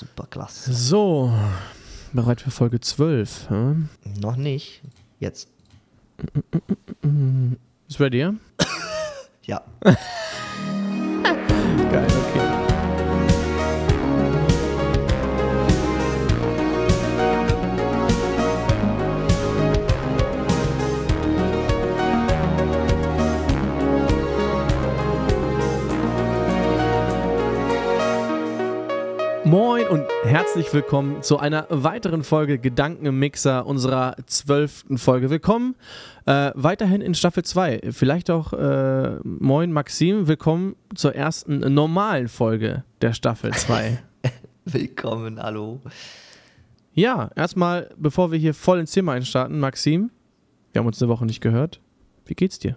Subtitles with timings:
[0.00, 0.72] Super klasse.
[0.72, 1.30] So,
[2.14, 3.50] bereit für Folge 12.
[3.50, 3.90] Hm?
[4.18, 4.80] Noch nicht.
[5.18, 5.50] Jetzt.
[7.86, 8.32] Ist ready, ja?
[9.42, 9.62] Ja.
[30.24, 35.30] herzlich willkommen zu einer weiteren Folge Gedanken im Mixer, unserer zwölften Folge.
[35.30, 35.76] Willkommen
[36.26, 37.90] äh, weiterhin in Staffel 2.
[37.90, 43.98] Vielleicht auch äh, Moin Maxim, willkommen zur ersten normalen Folge der Staffel 2.
[44.66, 45.80] Willkommen, hallo.
[46.92, 50.10] ja, erstmal, bevor wir hier voll ins Thema einstarten, Maxim,
[50.72, 51.80] wir haben uns eine Woche nicht gehört.
[52.26, 52.76] Wie geht's dir?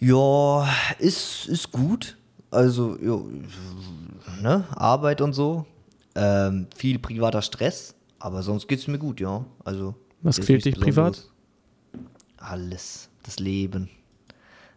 [0.00, 0.66] Ja,
[0.98, 2.16] ist, ist gut.
[2.50, 3.30] Also, jo,
[4.40, 5.66] ne, Arbeit und so.
[6.14, 9.44] Ähm, viel privater Stress, aber sonst geht's mir gut, ja.
[9.64, 11.28] Also, Was quält dich privat?
[12.36, 13.08] Alles.
[13.22, 13.88] Das Leben.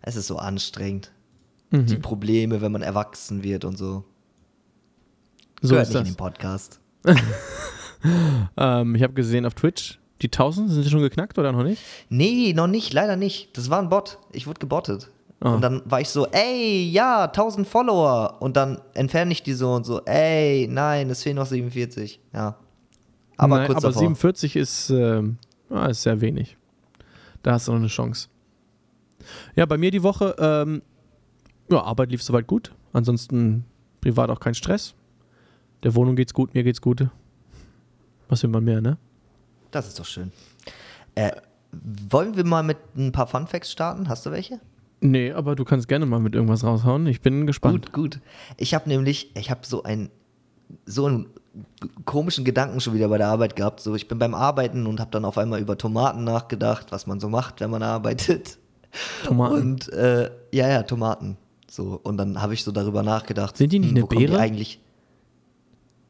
[0.02, 1.12] Es ist so anstrengend.
[1.72, 1.88] Mhm.
[1.88, 4.04] Die Probleme, wenn man erwachsen wird und so.
[5.62, 6.14] So Gehört ist nicht in das.
[6.14, 6.80] den Podcast.
[8.58, 11.82] Ähm, ich habe gesehen auf Twitch, die 1000 sind sie schon geknackt oder noch nicht?
[12.10, 13.58] Nee, noch nicht, leider nicht.
[13.58, 14.20] Das war ein Bot.
[14.32, 15.10] Ich wurde gebottet.
[15.40, 15.54] Ah.
[15.54, 18.38] Und dann war ich so, ey, ja, 1000 Follower.
[18.42, 22.20] Und dann entferne ich die so und so, ey, nein, es fehlen noch 47.
[22.34, 22.58] Ja.
[23.38, 24.02] Aber Nein, kurz aber davor.
[24.02, 26.58] 47 ist, ah, ist sehr wenig.
[27.44, 28.30] Da hast du noch eine Chance.
[29.56, 30.82] Ja, bei mir die Woche, ähm,
[31.70, 32.74] ja, Arbeit lief soweit gut.
[32.94, 33.66] Ansonsten
[34.02, 34.96] privat auch kein Stress.
[35.84, 37.08] Der Wohnung geht's gut, mir geht's gut.
[38.30, 38.98] Was will man mehr, ne?
[39.72, 40.32] Das ist doch schön.
[41.16, 41.32] Äh,
[42.10, 44.08] wollen wir mal mit ein paar Fun Facts starten?
[44.10, 44.60] Hast du welche?
[45.02, 47.06] Nee, aber du kannst gerne mal mit irgendwas raushauen.
[47.08, 47.92] Ich bin gespannt.
[47.92, 48.22] Gut, gut.
[48.58, 50.10] Ich habe nämlich, ich habe so ein
[50.86, 51.28] so einen
[52.06, 53.80] komischen Gedanken schon wieder bei der Arbeit gehabt.
[53.80, 57.20] So, ich bin beim Arbeiten und habe dann auf einmal über Tomaten nachgedacht, was man
[57.20, 58.58] so macht, wenn man arbeitet.
[59.24, 59.56] Tomaten.
[59.56, 61.38] Und äh, ja, ja, Tomaten.
[61.70, 63.58] So, und dann habe ich so darüber nachgedacht.
[63.58, 64.40] Sind die nicht hm, eine Beere?
[64.40, 64.80] eigentlich?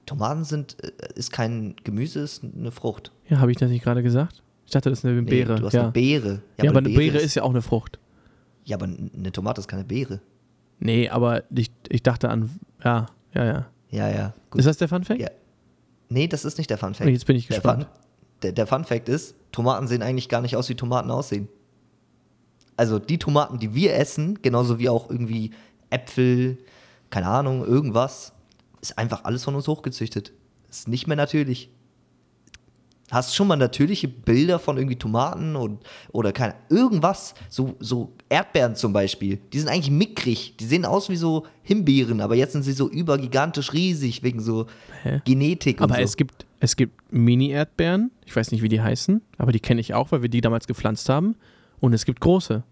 [0.05, 3.11] Tomaten sind, äh, ist kein Gemüse, ist eine Frucht.
[3.27, 4.43] Ja, habe ich das nicht gerade gesagt?
[4.65, 5.55] Ich dachte, das ist eine Nee, Beere.
[5.55, 5.83] Du hast ja.
[5.83, 6.41] eine Beere.
[6.61, 7.99] ja, aber eine Beere ist ja auch eine Frucht.
[8.65, 10.19] Ja, aber eine Tomate ist keine Beere.
[10.79, 12.49] Nee, aber ich, ich dachte an.
[12.83, 13.65] Ja, ja, ja.
[13.89, 14.33] Ja, ja.
[14.49, 14.59] Gut.
[14.59, 15.21] Ist das der Fun Fact?
[15.21, 15.29] Ja.
[16.09, 17.09] Nee, das ist nicht der Fun Fact.
[17.09, 17.83] Jetzt bin ich der gespannt.
[17.83, 17.91] Fun,
[18.41, 21.47] der, der Fun Fact ist, Tomaten sehen eigentlich gar nicht aus, wie Tomaten aussehen.
[22.75, 25.51] Also die Tomaten, die wir essen, genauso wie auch irgendwie
[25.89, 26.57] Äpfel,
[27.09, 28.33] keine Ahnung, irgendwas,
[28.81, 30.33] ist einfach alles von uns hochgezüchtet.
[30.69, 31.69] Ist nicht mehr natürlich.
[33.11, 38.13] Hast du schon mal natürliche Bilder von irgendwie Tomaten und, oder keine irgendwas, so, so
[38.29, 42.53] Erdbeeren zum Beispiel, die sind eigentlich mickrig, die sehen aus wie so Himbeeren, aber jetzt
[42.53, 44.65] sind sie so übergigantisch riesig wegen so
[45.03, 45.21] Hä?
[45.23, 46.01] Genetik und Aber so.
[46.01, 49.93] es gibt, es gibt Mini-Erdbeeren, ich weiß nicht, wie die heißen, aber die kenne ich
[49.93, 51.35] auch, weil wir die damals gepflanzt haben.
[51.79, 52.63] Und es gibt große.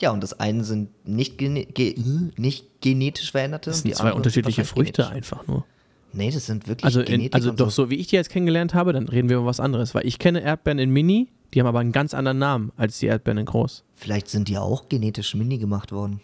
[0.00, 1.94] Ja, und das eine sind nicht, gene ge
[2.36, 3.70] nicht genetisch veränderte.
[3.70, 5.16] Das und sind zwei unterschiedliche Früchte genetisch.
[5.16, 5.64] einfach nur.
[6.12, 7.84] Nee, das sind wirklich Also, in, Genetik also doch so.
[7.84, 9.94] so, wie ich die jetzt kennengelernt habe, dann reden wir über was anderes.
[9.94, 13.06] Weil ich kenne Erdbeeren in Mini, die haben aber einen ganz anderen Namen als die
[13.06, 13.84] Erdbeeren in groß.
[13.94, 16.20] Vielleicht sind die auch genetisch mini gemacht worden.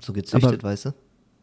[0.00, 0.90] So gezüchtet, Aber- weißt du?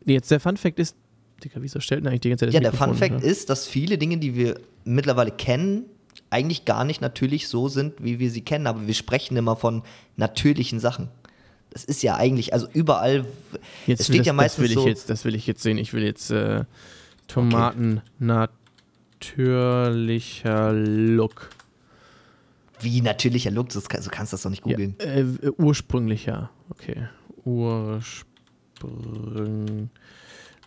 [0.05, 0.95] Jetzt der Fun Fact ist,
[1.43, 3.49] Digga, wieso stellt denn eigentlich die ganze Zeit das Ja, der Mikrofon Fun Fact ist,
[3.49, 5.83] dass viele Dinge, die wir mittlerweile kennen,
[6.29, 8.67] eigentlich gar nicht natürlich so sind, wie wir sie kennen.
[8.67, 9.83] Aber wir sprechen immer von
[10.15, 11.09] natürlichen Sachen.
[11.69, 13.25] Das ist ja eigentlich, also überall,
[13.85, 15.61] Jetzt es steht das, ja meistens das will ich so, jetzt, das will ich jetzt
[15.61, 15.77] sehen.
[15.77, 16.63] Ich will jetzt äh,
[17.27, 18.01] Tomaten
[19.19, 21.49] natürlicher Look.
[22.79, 24.95] wie natürlicher Look, das, so kannst du das doch nicht Ja, googeln.
[24.99, 26.49] äh, äh, ursprünglicher.
[26.69, 27.07] Okay.
[27.43, 28.25] Ursprünglicher.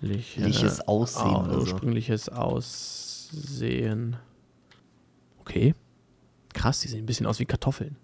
[0.03, 1.59] Liches Aussehen so.
[1.60, 4.16] Ursprüngliches Aussehen.
[5.41, 5.75] Okay.
[6.53, 7.97] Krass, die sehen ein bisschen aus wie Kartoffeln.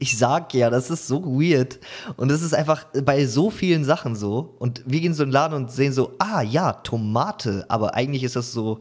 [0.00, 1.78] Ich sag ja, das ist so weird.
[2.16, 4.54] Und das ist einfach bei so vielen Sachen so.
[4.58, 7.64] Und wir gehen so in den Laden und sehen so, ah ja, Tomate.
[7.68, 8.80] Aber eigentlich ist das so,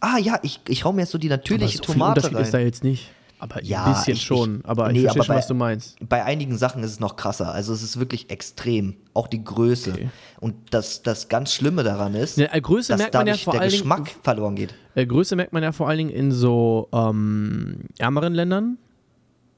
[0.00, 2.40] ah ja, ich, ich hau mir jetzt so die natürliche aber so viel Tomate Unterschied
[2.46, 2.66] ist da rein.
[2.66, 3.10] jetzt nicht.
[3.42, 4.58] Aber Ja, ein bisschen ich- schon.
[4.58, 5.96] ich- aber nee, ich verstehe aber schon, bei- was du meinst.
[6.06, 7.54] Bei einigen Sachen ist es noch krasser.
[7.54, 8.96] Also es ist wirklich extrem.
[9.14, 9.92] Auch die Größe.
[9.92, 10.10] Okay.
[10.40, 13.54] Und das, das ganz Schlimme daran ist, Ja, äh, Größe dass merkt man ja vor
[13.54, 14.16] der allen Geschmack Dingen.
[14.22, 14.74] verloren geht.
[14.94, 18.76] Äh, Größe merkt man ja vor allen Dingen in so ähm, ärmeren Ländern.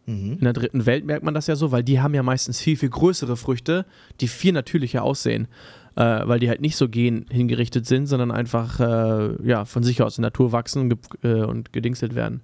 [0.07, 0.33] Mhm.
[0.35, 2.77] In der dritten Welt merkt man das ja so, weil die haben ja meistens viel,
[2.77, 3.87] viel größere Früchte,
[4.21, 5.49] die viel natürlicher aussehen.
[5.95, 10.01] Äh, weil die halt nicht so gen hingerichtet sind, sondern einfach äh, ja, von sich
[10.01, 12.41] aus in der Natur wachsen und, ge äh, und gedingselt werden.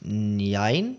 [0.00, 0.96] Nein.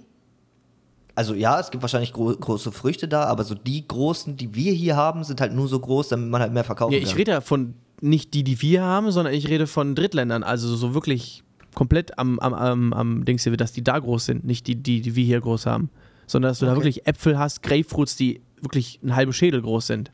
[1.15, 4.73] Also ja, es gibt wahrscheinlich gro große Früchte da, aber so die großen, die wir
[4.73, 7.07] hier haben, sind halt nur so groß, damit man halt mehr verkaufen Ja, kann.
[7.07, 10.75] ich rede ja von nicht die, die wir haben, sondern ich rede von Drittländern, also
[10.75, 11.43] so wirklich
[11.77, 14.99] komplett am, am, am, am Dings hier, dass die da groß sind, nicht die, die,
[14.99, 15.91] die wir hier groß haben.
[16.25, 16.79] Sondern dass du da Okay.
[16.79, 20.11] wirklich Äpfel hast, Grapefruits, die wirklich einen halben Schädel groß sind.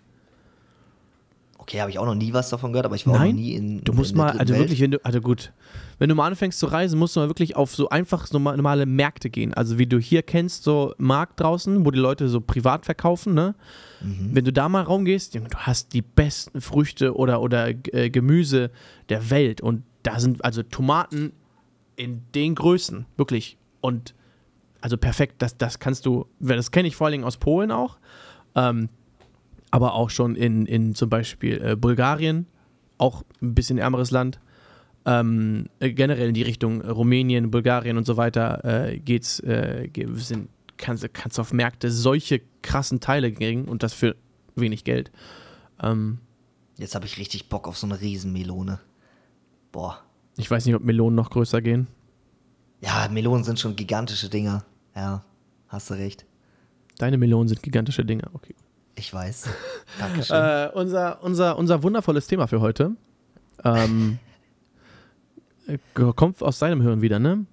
[1.58, 3.42] Okay, habe ich auch noch nie was davon gehört, aber ich war auch Nein, noch
[3.42, 3.82] nie in.
[3.86, 4.64] Du musst in mal, also Welt.
[4.64, 5.54] wirklich, wenn du, also gut,
[6.00, 9.30] wenn du mal anfängst zu reisen, musst du mal wirklich auf so einfach normale Märkte
[9.30, 9.54] gehen.
[9.54, 13.56] Also wie du hier kennst, so Markt draußen, wo die Leute so privat verkaufen, ne?
[14.02, 14.32] Mhm.
[14.34, 18.70] Wenn du da mal raumgehst, du hast die besten Früchte oder, oder äh, Gemüse
[19.08, 21.32] der Welt und da sind also Tomaten
[21.96, 23.58] in den Größen, wirklich.
[23.82, 24.14] Und
[24.82, 27.98] also perfekt, das, das kannst du, das kenne ich vor allen Dingen aus Polen auch,
[28.56, 28.90] ähm,
[29.72, 32.48] aber auch schon in, in zum Beispiel äh, Bulgarien,
[32.98, 34.40] auch ein bisschen ärmeres Land.
[35.06, 40.50] Ähm, äh, generell in die Richtung Rumänien, Bulgarien und so weiter äh, geht's, äh, sind,
[40.78, 44.16] kannst, kannst auf Märkte solche krassen Teile kriegen und das für
[44.56, 45.12] wenig Geld.
[45.82, 46.20] Ähm,
[46.78, 48.80] Jetzt habe ich richtig Bock auf so eine Riesenmelone.
[49.72, 50.04] Boah.
[50.38, 51.88] Ich weiß nicht, ob Melonen noch größer gehen.
[52.82, 54.66] Ja, Melonen sind schon gigantische Dinger.
[54.96, 55.24] Ja,
[55.68, 56.26] hast du recht.
[56.98, 58.24] Deine Melonen sind gigantische Dinge.
[58.34, 58.56] Okay.
[58.96, 59.50] Ich weiß.
[60.00, 60.36] Dankeschön.
[60.36, 62.92] Äh, unser, unser, unser wundervolles Thema für heute
[63.64, 64.20] ähm,
[65.68, 67.46] äh, kommt aus deinem Hirn wieder, ne?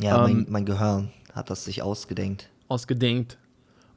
[0.00, 2.50] ja, ähm, mein, mein Gehirn hat das sich ausgedenkt.
[2.68, 3.38] Ausgedenkt.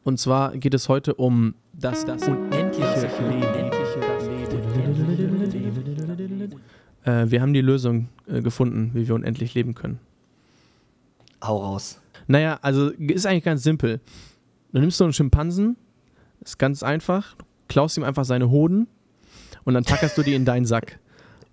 [0.03, 3.76] Und zwar geht es heute um das, das unendliche Leben.
[7.07, 9.99] Äh, wir haben die Lösung äh, gefunden, wie wir unendlich leben können.
[11.41, 12.01] Hau raus.
[12.27, 14.01] Naja, also ist eigentlich ganz simpel.
[14.73, 15.77] Du nimmst so einen Schimpansen,
[16.41, 18.87] ist ganz einfach, du klaust ihm einfach seine Hoden
[19.63, 20.99] und dann tackerst du die in deinen Sack.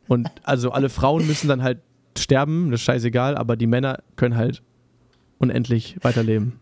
[0.09, 1.79] Und also alle Frauen müssen dann halt
[2.19, 4.63] sterben, das ist scheißegal, aber die Männer können halt
[5.39, 6.61] unendlich weiterleben.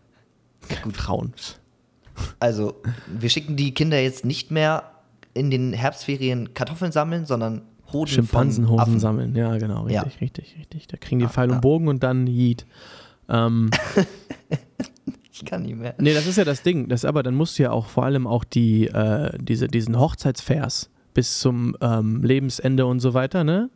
[0.83, 1.33] Gut, Frauen.
[2.39, 4.91] Also, wir schicken die Kinder jetzt nicht mehr
[5.33, 7.63] in den Herbstferien Kartoffeln sammeln, sondern
[8.69, 8.99] Hoden Affen.
[8.99, 10.01] sammeln, ja genau, Ja.
[10.01, 10.87] richtig, richtig, richtig.
[10.87, 11.59] Da kriegen die Ah, Pfeil und ah.
[11.59, 12.65] Bogen und dann Yeet.
[13.29, 13.69] Ähm,
[15.35, 15.95] Ich kann nicht mehr.
[15.97, 16.89] Nee, das ist ja das Ding.
[16.89, 20.89] Das aber dann musst du ja auch vor allem auch die, äh, diese, diesen Hochzeitsvers
[21.15, 23.69] bis zum ähm, Lebensende und so weiter, ne?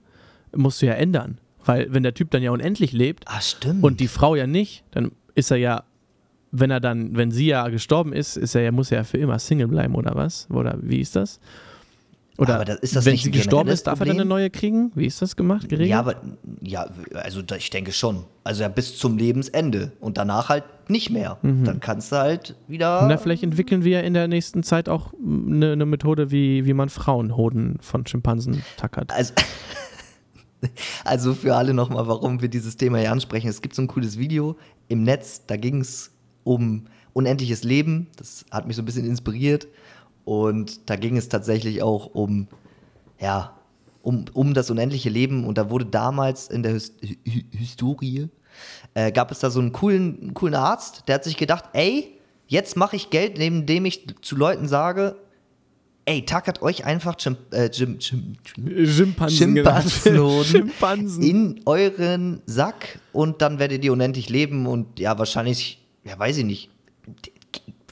[0.56, 1.40] Musst du ja ändern.
[1.66, 3.84] Weil wenn der Typ dann ja unendlich lebt stimmt.
[3.84, 5.84] und die Frau ja nicht, dann ist er ja,
[6.52, 9.18] wenn er dann, wenn sie ja gestorben ist, ist er ja, muss er ja für
[9.18, 10.48] immer Single bleiben, oder was?
[10.52, 11.40] Oder wie ist das?
[12.38, 14.28] Oder Aber das- ist das wenn nicht sie gestorben ist, darf er dann eine Problem?
[14.30, 14.92] neue kriegen?
[14.94, 15.90] Wie ist das gemacht, geregelt?
[15.90, 16.22] ja, aber
[16.62, 16.86] ja,
[17.16, 18.26] also ich denke schon.
[18.44, 21.38] Also ja, bis zum Lebensende und danach halt nicht mehr.
[21.42, 23.06] Dann kannst du halt wieder.
[23.08, 26.90] Na, vielleicht entwickeln wir in der nächsten Zeit auch eine, eine Methode, wie, wie man
[26.90, 29.12] Frauenhoden von Schimpansen tackert.
[29.12, 29.34] Also,
[31.04, 33.48] also für alle nochmal, warum wir dieses Thema hier ansprechen.
[33.48, 34.56] Es gibt so ein cooles Video
[34.88, 36.12] im Netz, da ging es
[36.44, 38.08] um unendliches Leben.
[38.16, 39.68] Das hat mich so ein bisschen inspiriert.
[40.28, 42.50] Und da ging es tatsächlich auch um,
[43.18, 43.56] ja,
[44.02, 45.46] um, um das unendliche Leben.
[45.46, 48.28] Und da wurde damals in der His Hi- Historie,
[48.94, 52.76] äh, gab es da so einen coolen, coolen Arzt, der hat sich gedacht, ey, jetzt
[52.76, 55.16] mache ich Geld, indem ich zu Leuten sage,
[56.04, 58.36] ey, tackert euch einfach Chim äh, Chim Chim
[58.86, 59.56] Schimpansen.
[60.44, 61.24] Schimpansen.
[61.24, 66.44] in euren Sack und dann werdet ihr unendlich leben und ja, wahrscheinlich, ja, weiß ich
[66.46, 66.70] nicht.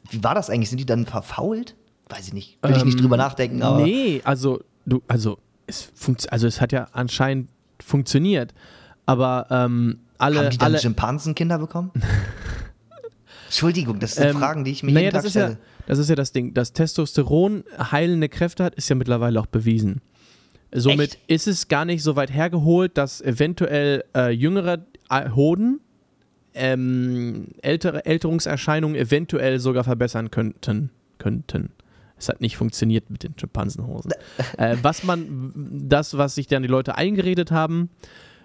[0.10, 0.70] Wie war das eigentlich?
[0.70, 1.76] Sind die dann verfault?
[2.10, 2.58] Weiß ich nicht.
[2.62, 3.82] Will ich nicht Ähm, drüber nachdenken, aber.
[3.82, 7.50] Nee, also, du, also, es funkt, also es hat ja anscheinend
[7.82, 8.54] funktioniert.
[9.06, 10.40] Aber ähm, alle.
[10.40, 11.92] haben die dann alle Schimpansenkinder bekommen?
[13.46, 15.58] Entschuldigung, das sind ähm, Fragen, die ich mir naja, jeden das Tag ist ja, stelle.
[15.88, 16.54] das ist ja das Ding.
[16.54, 20.02] Dass Testosteron heilende Kräfte hat, ist ja mittlerweile auch bewiesen.
[20.74, 21.20] Somit Echt?
[21.28, 25.80] ist es gar nicht so weit hergeholt, dass eventuell äh, jüngere äh, Hoden
[26.54, 30.90] ähm, ältere Älterungserscheinungen eventuell sogar verbessern könnten.
[31.18, 31.70] könnten.
[32.18, 34.12] Es hat nicht funktioniert mit den Schimpansenhosen.
[34.58, 37.90] äh, was man, das, was sich dann die Leute eingeredet haben,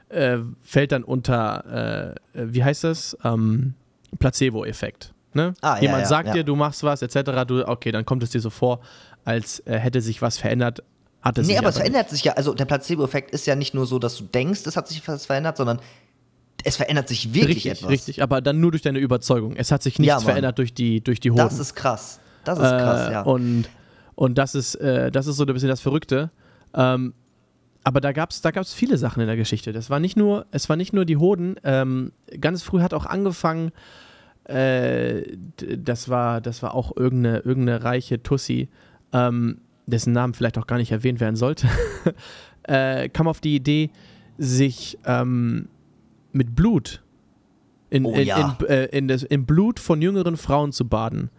[0.09, 3.17] äh, fällt dann unter, äh, wie heißt das?
[3.25, 3.75] Ähm,
[4.19, 5.15] Placebo-Effekt.
[5.35, 5.55] Ne?
[5.61, 6.35] Ah, ja, Jemand ja, sagt ja.
[6.35, 7.45] dir, du machst was, etc.
[7.47, 8.81] Du, okay, dann kommt es dir so vor,
[9.25, 10.83] als äh, hätte sich was verändert.
[11.23, 11.83] Hat es Nee, aber es nicht.
[11.83, 12.33] verändert sich ja.
[12.33, 15.27] Also der Placebo-Effekt ist ja nicht nur so, dass du denkst, es hat sich was
[15.27, 15.81] verändert, sondern
[16.65, 17.91] es verändert sich wirklich richtig, etwas.
[17.91, 19.55] richtig, aber dann nur durch deine Überzeugung.
[19.57, 21.39] Es hat sich nichts Ja, verändert durch die, durch die Hoden.
[21.39, 22.21] Das ist krass.
[22.45, 23.23] Das ist krass, Äh, ja.
[23.23, 23.69] Und,
[24.15, 26.31] und das ist, äh, das ist so ein bisschen das Verrückte.
[26.75, 27.15] Ähm,
[27.83, 29.73] aber da gab es da gab's viele Sachen in der Geschichte.
[29.73, 31.57] Das war nicht nur, es war nicht nur die Hoden.
[31.65, 33.73] Ähm, ganz früh hat auch angefangen,
[34.45, 35.23] äh,
[35.57, 38.69] das, war, das war auch irgendeine, irgendeine reiche Tussi,
[39.13, 41.69] ähm, dessen Namen vielleicht auch gar nicht erwähnt werden sollte,
[42.65, 43.91] äh, kam auf die Idee,
[44.39, 45.69] sich ähm,
[46.33, 47.03] mit Blut
[47.91, 48.57] in, Oh in, ja.
[48.61, 51.31] in, äh, in das, im Blut von jüngeren Frauen zu baden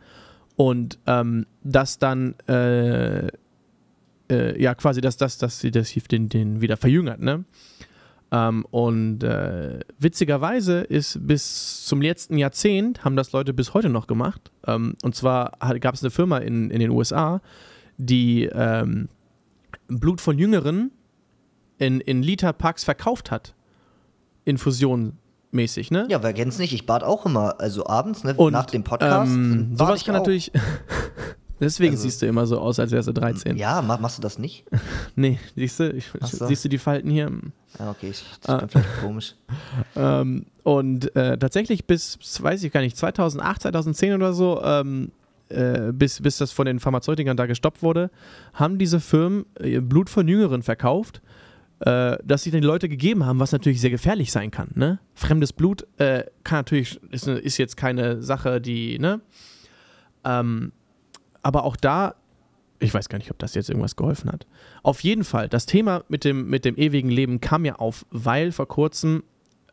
[0.56, 3.28] und ähm, das dann äh,
[4.32, 7.46] äh, ja, quasi, dass das, dass sie das den, den wieder verjüngert, ne?
[8.34, 14.08] Ähm, und äh, witzigerweise ist bis zum letzten Jahrzehnt haben das Leute bis heute noch
[14.08, 14.52] gemacht.
[14.66, 17.42] Ähm, und zwar gab es eine Firma in, in den USA,
[17.98, 19.10] die ähm,
[19.90, 20.92] Blut von Jüngeren
[21.78, 23.54] in, in Literpacks verkauft hat.
[24.46, 25.18] Infusion
[25.52, 26.08] mäßig, ne?
[26.10, 26.74] Ja, wer kennt's nicht?
[26.74, 29.32] Ich bad auch immer, also abends, ne, Und, nach dem Podcast.
[29.32, 30.20] Ähm, sowas kann auch.
[30.20, 30.52] natürlich.
[31.60, 33.56] Deswegen Also- siehst du immer so aus, als wärst du 13.
[33.56, 34.66] Ja, mach, machst du das nicht?
[35.16, 36.48] Nee, siehst du, ich, so.
[36.48, 37.32] siehst du die Falten hier?
[37.78, 38.54] Ja, okay, ich, Ah.
[38.58, 39.36] das bin vielleicht komisch.
[39.96, 45.12] Ähm, und äh, tatsächlich bis, weiß ich gar nicht, 2008, 2010 oder so, ähm,
[45.50, 48.10] äh, bis, bis das von den Pharmazeutikern da gestoppt wurde,
[48.54, 51.22] haben diese Firmen äh, Blut von Jüngeren verkauft,
[51.82, 54.70] äh, das sich dann die Leute gegeben haben, was natürlich sehr gefährlich sein kann.
[54.76, 55.00] Ne?
[55.16, 59.22] Fremdes Blut äh, kann natürlich, ist, ist jetzt keine Sache, die, ne?
[60.24, 60.72] Ähm,
[61.42, 62.14] aber auch da,
[62.80, 64.46] ich weiß gar nicht, ob das jetzt irgendwas geholfen hat.
[64.84, 68.52] Auf jeden Fall, das Thema mit dem, mit dem ewigen Leben kam ja auf, weil
[68.52, 69.24] vor kurzem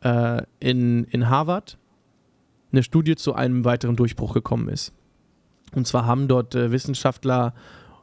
[0.01, 1.77] äh, in, in Harvard
[2.71, 4.93] eine Studie zu einem weiteren Durchbruch gekommen ist.
[5.75, 7.53] Und zwar haben dort äh, Wissenschaftler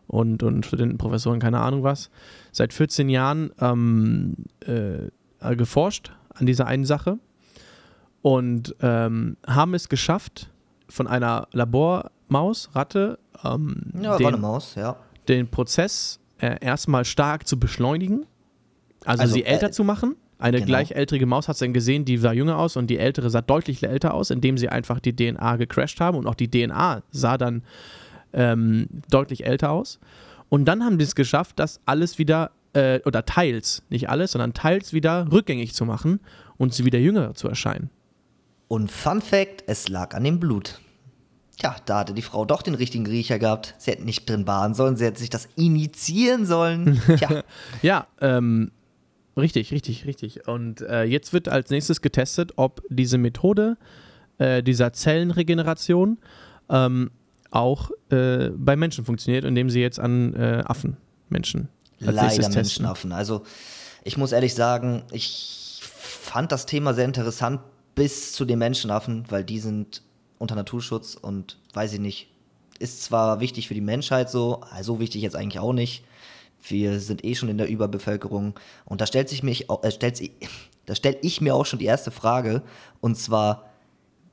[0.06, 2.10] und, und Studenten, Professoren, keine Ahnung was,
[2.52, 7.18] seit 14 Jahren ähm, äh, geforscht an dieser einen Sache
[8.22, 10.50] und ähm, haben es geschafft,
[10.88, 14.96] von einer Labormaus, Ratte, ähm, Ja, den, eine Maus, ja.
[15.28, 18.26] den Prozess äh, erstmal stark zu beschleunigen,
[19.04, 20.16] also, Also, sie älter äh, zu machen.
[20.38, 20.66] Eine genau.
[20.66, 24.12] gleichaltrige Maus hat dann gesehen, die sah jünger aus und die ältere sah deutlich älter
[24.12, 27.62] aus, indem sie einfach die DNA gecrashed haben und auch die DNA sah dann
[28.32, 29.98] ähm, deutlich älter aus.
[30.48, 34.54] Und dann haben sie es geschafft, das alles wieder, äh, oder teils, nicht alles, sondern
[34.54, 36.20] teils wieder rückgängig zu machen
[36.56, 37.90] und sie wieder jünger zu erscheinen.
[38.68, 40.80] Und Fun Fact, es lag an dem Blut.
[41.58, 43.74] Tja, da hatte die Frau doch den richtigen Riecher gehabt.
[43.78, 47.00] Sie hätte nicht drin baden sollen, sie hätte sich das initiieren sollen.
[47.16, 47.44] Tja,
[47.80, 48.72] Ja, ähm,
[49.36, 50.46] richtig, richtig, richtig.
[50.48, 53.78] Und äh, jetzt wird als nächstes getestet, ob diese Methode
[54.38, 56.18] äh, dieser Zellenregeneration
[56.68, 57.10] ähm,
[57.56, 60.96] auch äh, bei Menschen funktioniert, indem sie jetzt an äh, Affen,
[61.28, 62.48] Menschen, leider.
[62.50, 63.12] Menschenaffen.
[63.12, 63.42] Also,
[64.04, 67.60] ich muss ehrlich sagen, ich fand das Thema sehr interessant
[67.94, 70.02] bis zu den Menschenaffen, weil die sind
[70.38, 72.28] unter Naturschutz und weiß ich nicht,
[72.78, 76.04] ist zwar wichtig für die Menschheit so, also wichtig jetzt eigentlich auch nicht.
[76.68, 80.32] Wir sind eh schon in der Überbevölkerung und da stellt sich mich, äh, stellt sich,
[80.86, 82.62] da stelle ich mir auch schon die erste Frage
[83.00, 83.70] und zwar,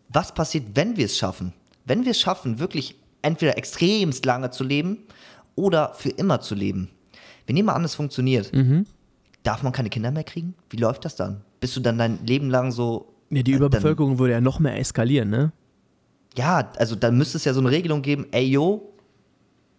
[0.09, 1.53] was passiert, wenn wir es schaffen?
[1.85, 4.99] Wenn wir es schaffen, wirklich entweder extremst lange zu leben
[5.55, 6.89] oder für immer zu leben.
[7.45, 8.53] Wir nehmen mal an, es funktioniert.
[8.53, 8.85] Mhm.
[9.43, 10.53] Darf man keine Kinder mehr kriegen?
[10.69, 11.41] Wie läuft das dann?
[11.59, 13.13] Bist du dann dein Leben lang so.
[13.29, 15.51] Ja, die äh, Überbevölkerung würde ja noch mehr eskalieren, ne?
[16.35, 18.93] Ja, also dann müsste es ja so eine Regelung geben, ey yo,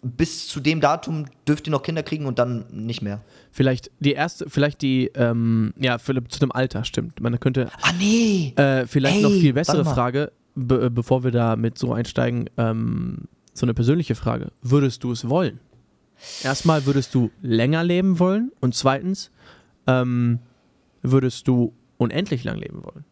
[0.04, 3.22] bis zu dem Datum dürft ihr noch Kinder kriegen und dann nicht mehr.
[3.50, 7.20] Vielleicht die erste, vielleicht die, ähm, ja, für, zu dem Alter, stimmt.
[7.20, 8.52] Man könnte, Ah nee!
[8.56, 9.84] Äh, vielleicht Ey, noch viel bessere.
[9.84, 14.52] Frage, be äh, bevor wir da mit so einsteigen, ähm, so eine persönliche Frage.
[14.62, 15.61] Würdest du es wollen?
[16.42, 18.52] Erstmal, würdest du länger leben wollen?
[18.61, 19.30] Und zweitens,
[19.87, 20.38] ähm,
[21.02, 23.04] würdest du unendlich lang leben wollen?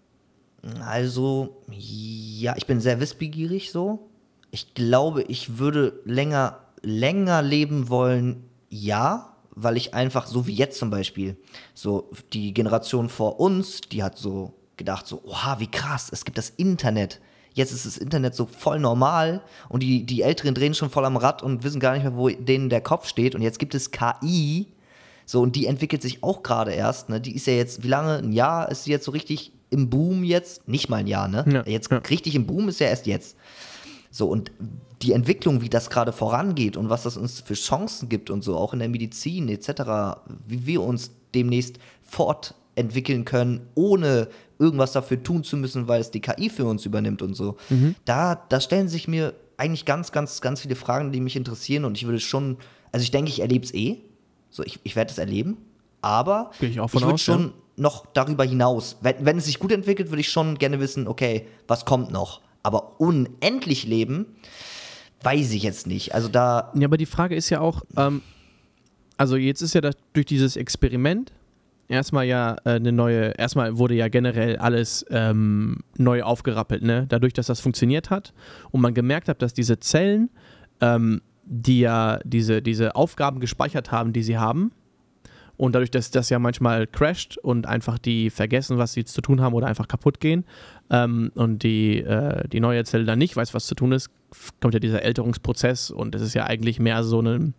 [0.84, 4.08] Also, ja, ich bin sehr wissbegierig so.
[4.50, 10.78] Ich glaube, ich würde länger, länger leben wollen, ja, weil ich einfach, so wie jetzt
[10.78, 11.36] zum Beispiel,
[11.74, 16.38] so die Generation vor uns, die hat so gedacht, so, oha, wie krass, es gibt
[16.38, 17.20] das Internet.
[17.54, 21.16] Jetzt ist das Internet so voll normal und die, die Älteren drehen schon voll am
[21.16, 23.34] Rad und wissen gar nicht mehr, wo denen der Kopf steht.
[23.34, 24.68] Und jetzt gibt es KI,
[25.24, 27.20] so, und die entwickelt sich auch gerade erst, ne?
[27.20, 28.18] Die ist ja jetzt, wie lange?
[28.18, 30.68] Ein Jahr ist sie jetzt so richtig im Boom jetzt?
[30.68, 31.44] Nicht mal ein Jahr, ne?
[31.48, 31.98] Ja, jetzt ja.
[31.98, 33.36] richtig im Boom ist ja erst jetzt.
[34.10, 34.52] So, und
[35.00, 38.56] die Entwicklung, wie das gerade vorangeht und was das uns für Chancen gibt und so,
[38.56, 44.28] auch in der Medizin etc., wie wir uns demnächst fortentwickeln können, ohne
[44.62, 47.56] irgendwas dafür tun zu müssen, weil es die KI für uns übernimmt und so.
[48.04, 51.96] Da, da stellen sich mir eigentlich ganz, ganz, ganz viele Fragen, die mich interessieren und
[51.96, 52.56] ich würde schon,
[52.92, 53.98] also ich denke, ich erlebe es eh.
[54.50, 55.56] So, ich, ich werde es erleben,
[56.02, 57.52] aber Gehe ich von würde schon ja.
[57.76, 61.46] noch darüber hinaus, wenn, wenn es sich gut entwickelt, würde ich schon gerne wissen, okay,
[61.66, 62.42] was kommt noch?
[62.62, 64.26] Aber unendlich leben,
[65.22, 66.14] weiß ich jetzt nicht.
[66.14, 68.20] Also da, Ja, aber die Frage ist ja auch, ähm,
[69.16, 69.80] also jetzt ist ja
[70.12, 71.32] durch dieses Experiment
[71.92, 77.06] erstmal ja äh, eine neue, erstmal wurde ja generell alles ähm, neu aufgerappelt, ne?
[77.08, 78.32] Dadurch, dass das funktioniert hat
[78.70, 80.30] und man gemerkt hat, dass diese Zellen,
[80.80, 84.72] ähm, die ja diese, diese Aufgaben gespeichert haben, die sie haben,
[85.56, 89.40] und dadurch, dass das ja manchmal crasht und einfach die vergessen, was sie zu tun
[89.40, 90.44] haben oder einfach kaputt gehen
[90.90, 94.10] ähm, und die, äh, die neue Zelle dann nicht weiß, was zu tun ist,
[94.60, 97.52] kommt ja dieser Älterungsprozess und es ist ja eigentlich mehr so eine,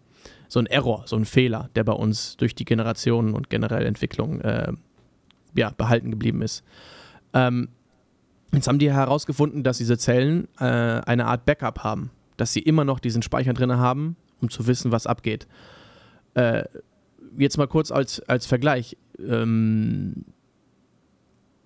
[0.53, 4.39] so ein Error, so ein Fehler, der bei uns durch die Generationen und generelle Entwicklung
[4.41, 4.71] äh,
[5.55, 6.63] ja, behalten geblieben ist.
[7.33, 7.69] Ähm,
[8.51, 12.85] jetzt haben die herausgefunden, dass diese Zellen äh, eine Art Backup haben, dass sie immer
[12.85, 15.47] noch diesen Speicher drin haben, um zu wissen, was abgeht.
[16.35, 16.65] Äh,
[17.35, 18.95] jetzt mal kurz als, als Vergleich.
[19.17, 20.23] Ähm,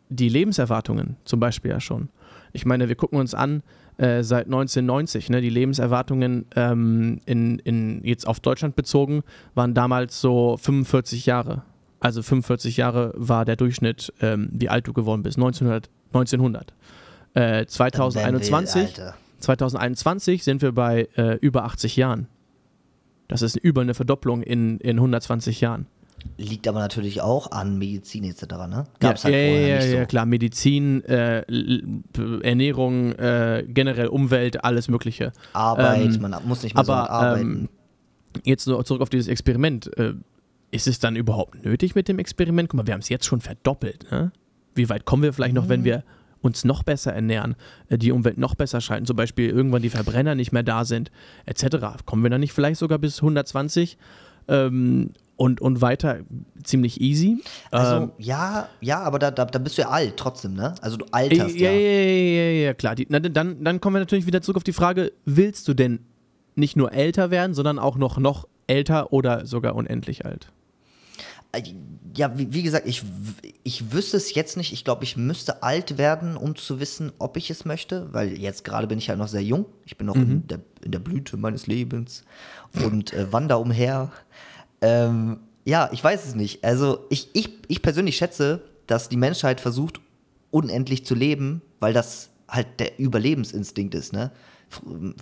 [0.08, 2.08] die Lebenserwartungen zum Beispiel ja schon.
[2.53, 3.63] Ich meine, wir gucken uns an,
[3.97, 9.23] äh, seit 1990, ne, die Lebenserwartungen ähm, in, in, jetzt auf Deutschland bezogen,
[9.55, 11.63] waren damals so 45 Jahre.
[11.99, 15.89] Also 45 Jahre war der Durchschnitt, ähm, wie alt du geworden bist, 1900.
[16.13, 16.73] 1900.
[17.33, 22.27] Äh, 2021, wir, 2021 sind wir bei äh, über 80 Jahren.
[23.27, 25.87] Das ist über eine Verdopplung in, in 120 Jahren.
[26.38, 28.43] Liegt aber natürlich auch an Medizin etc.
[28.67, 28.86] Ne?
[29.00, 30.05] Gab's ja, halt ja, ja, ja, so.
[30.05, 30.25] klar.
[30.25, 31.43] Medizin, äh,
[32.41, 35.31] Ernährung, äh, generell Umwelt, alles Mögliche.
[35.53, 37.51] Arbeit, ähm, man muss nicht mehr aber, so arbeiten.
[37.51, 37.69] Ähm,
[38.43, 39.95] jetzt nur zurück auf dieses Experiment.
[39.97, 40.13] Äh,
[40.71, 42.69] ist es dann überhaupt nötig mit dem Experiment?
[42.69, 44.12] Guck mal, wir haben es jetzt schon verdoppelt.
[44.12, 44.31] Ne?
[44.75, 45.69] Wie weit kommen wir vielleicht noch, mhm.
[45.69, 46.03] wenn wir
[46.41, 47.55] uns noch besser ernähren,
[47.89, 51.12] äh, die Umwelt noch besser schalten, zum Beispiel irgendwann die Verbrenner nicht mehr da sind,
[51.45, 52.03] etc.
[52.05, 53.97] Kommen wir dann nicht vielleicht sogar bis 120
[54.47, 56.20] ähm, und, und weiter
[56.63, 57.41] ziemlich easy?
[57.72, 60.75] Also ähm, ja, ja, aber da, da, da bist du ja alt trotzdem, ne?
[60.82, 61.72] Also du alterst ja.
[61.72, 62.96] Ja, ja, ja, ja klar.
[62.96, 66.00] Die, na, dann, dann kommen wir natürlich wieder zurück auf die Frage, willst du denn
[66.56, 70.51] nicht nur älter werden, sondern auch noch, noch älter oder sogar unendlich alt?
[71.51, 71.62] Äh,
[72.15, 73.03] ja, wie, wie, gesagt, ich,
[73.63, 74.74] ich wüsste es jetzt nicht.
[74.74, 78.63] Ich glaube, ich müsste alt werden, um zu wissen, ob ich es möchte, weil jetzt
[78.63, 79.65] gerade bin ich halt noch sehr jung.
[79.86, 80.32] Ich bin noch mhm.
[80.32, 82.24] in, der, in der Blüte meines Lebens
[82.84, 84.12] und äh, wander umher.
[84.81, 86.63] Ähm, ja, ich weiß es nicht.
[86.63, 90.00] Also ich, ich, ich persönlich schätze, dass die Menschheit versucht,
[90.51, 94.31] unendlich zu leben, weil das halt der Überlebensinstinkt ist, ne?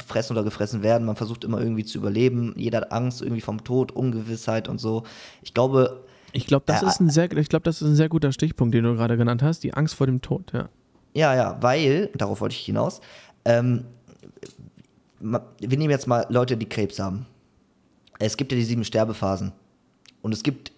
[0.08, 1.06] fressen oder gefressen werden.
[1.06, 2.54] Man versucht immer irgendwie zu überleben.
[2.58, 5.04] Jeder hat Angst irgendwie vom Tod, Ungewissheit und so.
[5.42, 6.04] Ich glaube.
[6.32, 8.84] Ich glaube, das, äh, ist ein sehr, glaub, das ist ein sehr guter Stichpunkt, den
[8.84, 9.64] du gerade genannt hast.
[9.64, 10.70] Die Angst vor dem Tod, ja.
[11.14, 13.00] Ja, ja, weil, darauf wollte ich hinaus,
[13.46, 13.86] ähm,
[15.22, 17.26] wir nehmen jetzt mal Leute, die Krebs haben.
[18.20, 19.52] Es gibt ja die sieben Sterbephasen.
[20.22, 20.72] Und es gibt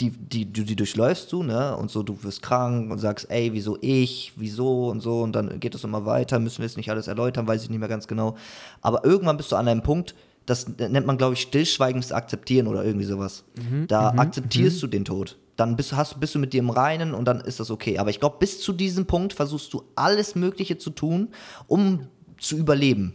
[0.00, 1.76] die, die, die, die durchläufst du, ne?
[1.76, 5.60] Und so, du wirst krank und sagst, ey, wieso ich, wieso und so, und dann
[5.60, 8.08] geht es immer weiter, müssen wir es nicht alles erläutern, weiß ich nicht mehr ganz
[8.08, 8.36] genau.
[8.80, 10.14] Aber irgendwann bist du an einem Punkt,
[10.46, 13.44] das nennt man, glaube ich, stillschweigendes Akzeptieren oder irgendwie sowas.
[13.56, 14.80] Mhm, da mhm, akzeptierst mhm.
[14.80, 15.38] du den Tod.
[15.56, 17.98] Dann bist, hast, bist du mit dir im Reinen und dann ist das okay.
[17.98, 21.28] Aber ich glaube, bis zu diesem Punkt versuchst du alles Mögliche zu tun,
[21.68, 23.14] um zu überleben.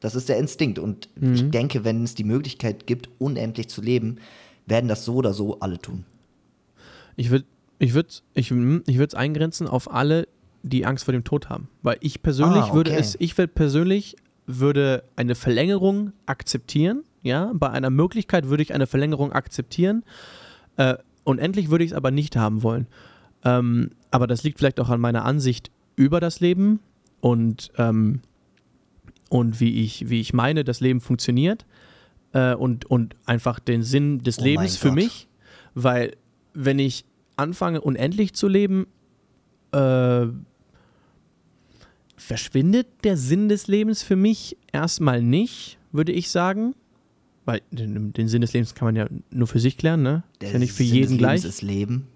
[0.00, 0.78] Das ist der Instinkt.
[0.78, 1.50] Und ich mhm.
[1.50, 4.16] denke, wenn es die Möglichkeit gibt, unendlich zu leben,
[4.66, 6.04] werden das so oder so alle tun.
[7.16, 7.44] Ich würde
[7.78, 10.28] ich würd, ich, ich es eingrenzen auf alle,
[10.62, 11.68] die Angst vor dem Tod haben.
[11.82, 12.74] Weil ich persönlich ah, okay.
[12.74, 17.04] würde es, ich würde persönlich würde eine Verlängerung akzeptieren.
[17.22, 20.04] Ja, bei einer Möglichkeit würde ich eine Verlängerung akzeptieren.
[20.76, 22.86] Äh, unendlich würde ich es aber nicht haben wollen.
[23.44, 26.80] Ähm, aber das liegt vielleicht auch an meiner Ansicht über das Leben
[27.20, 28.20] und, ähm,
[29.30, 31.64] und wie, ich, wie ich meine, das Leben funktioniert
[32.32, 35.28] äh, und, und einfach den Sinn des oh Lebens für mich,
[35.74, 36.16] weil
[36.52, 38.86] wenn ich anfange, unendlich zu leben,
[39.72, 40.26] äh,
[42.16, 46.74] verschwindet der Sinn des Lebens für mich erstmal nicht, würde ich sagen.
[47.46, 50.24] Weil den, den, Sinn des Lebens kann man ja nur für sich klären, ne?
[50.40, 51.42] Der ist ja nicht für Sinn jeden des gleich.
[51.42, 52.08] Lebens ist Leben,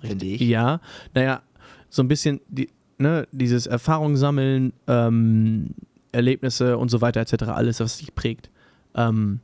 [0.00, 0.40] finde ich.
[0.40, 0.80] Ja,
[1.14, 1.42] naja,
[1.90, 5.74] so ein bisschen die, ne, dieses Erfahrung sammeln, ähm,
[6.12, 8.50] Erlebnisse und so weiter etc., alles, was sich prägt.
[8.94, 9.40] Ähm,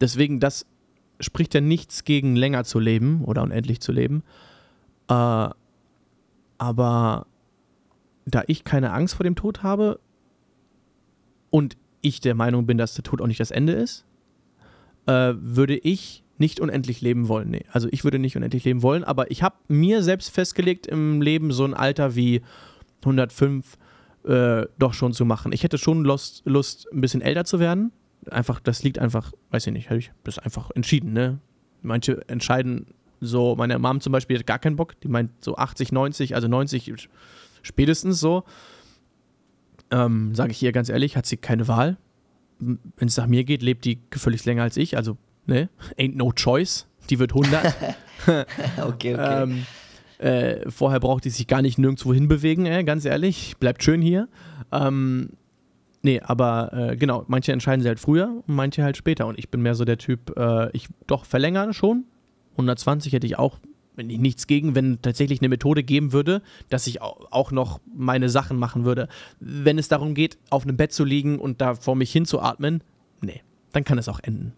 [0.00, 0.66] Deswegen, das
[1.20, 4.22] spricht ja nichts gegen länger zu leben oder unendlich zu leben.
[5.08, 5.48] Äh,
[6.58, 7.26] aber
[8.24, 10.00] da ich keine Angst vor dem Tod habe
[11.50, 14.06] und ich der Meinung bin, dass der Tod auch nicht das Ende ist,
[15.06, 17.50] äh, würde ich nicht unendlich leben wollen.
[17.50, 17.64] Nee.
[17.70, 21.52] Also ich würde nicht unendlich leben wollen, aber ich habe mir selbst festgelegt, im Leben
[21.52, 22.40] so ein Alter wie
[23.02, 23.76] 105
[24.24, 25.52] äh, doch schon zu machen.
[25.52, 27.92] Ich hätte schon Lust, Lust, ein bisschen älter zu werden,
[28.30, 31.38] einfach, das liegt einfach, weiß ich nicht, habe ich das einfach entschieden, ne?
[31.82, 32.86] Manche entscheiden
[33.20, 36.48] so, meine Mom zum Beispiel hat gar keinen Bock, die meint so 80, 90, also
[36.48, 37.08] 90
[37.62, 38.44] spätestens so.
[39.90, 41.96] Ähm, Sage ich ihr ganz ehrlich, hat sie keine Wahl.
[42.58, 42.78] Wenn
[43.08, 45.68] es nach mir geht, lebt die völlig länger als ich, also, ne?
[45.98, 46.86] Ain't no choice.
[47.08, 47.64] Die wird 100.
[48.26, 49.42] okay, okay.
[49.42, 49.66] Ähm,
[50.20, 53.56] äh, vorher braucht die sich gar nicht nirgendwo hinbewegen, äh, ganz ehrlich.
[53.58, 54.28] Bleibt schön hier.
[54.72, 55.30] Ähm,
[56.02, 59.26] Nee, aber äh, genau, manche entscheiden sie halt früher und manche halt später.
[59.26, 62.04] Und ich bin mehr so der Typ, äh, ich doch verlängere schon.
[62.52, 63.58] 120 hätte ich auch,
[63.96, 68.30] wenn ich nichts gegen, wenn tatsächlich eine Methode geben würde, dass ich auch noch meine
[68.30, 69.08] Sachen machen würde.
[69.40, 72.82] Wenn es darum geht, auf einem Bett zu liegen und da vor mich hinzuatmen,
[73.20, 74.54] nee, dann kann es auch enden.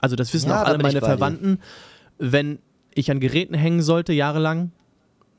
[0.00, 1.06] Also das wissen Ja, auch alle meine dir.
[1.06, 1.60] Verwandten.
[2.18, 2.58] Wenn
[2.94, 4.72] ich an Geräten hängen sollte, jahrelang,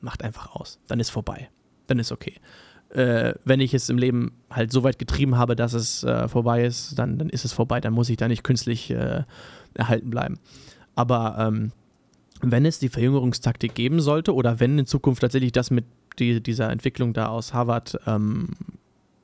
[0.02, 0.78] macht einfach aus.
[0.86, 1.48] Dann ist vorbei.
[1.86, 2.34] Dann ist okay.
[2.90, 6.64] Äh, wenn ich es im Leben halt so weit getrieben habe, dass es äh, vorbei
[6.64, 7.80] ist, dann, dann ist es vorbei.
[7.80, 9.24] Dann muss ich da nicht künstlich äh,
[9.74, 10.38] erhalten bleiben.
[10.94, 11.72] Aber ähm,
[12.42, 15.86] wenn es die Verjüngerungstaktik geben sollte oder wenn in Zukunft tatsächlich das mit
[16.18, 18.48] die, dieser Entwicklung da aus Harvard ähm,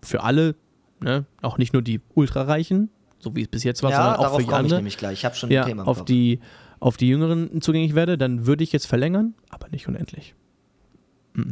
[0.03, 0.55] für alle,
[1.01, 4.37] ne, auch nicht nur die Ultrareichen, so wie es bis jetzt war, ja, sondern auch
[4.37, 4.87] für die ich anderen.
[4.87, 6.41] Ich habe schon ja, auf die,
[6.81, 10.35] auf die Jüngeren zugänglich werde, dann würde ich jetzt verlängern, aber nicht unendlich.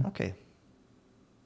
[0.05, 0.35] Okay.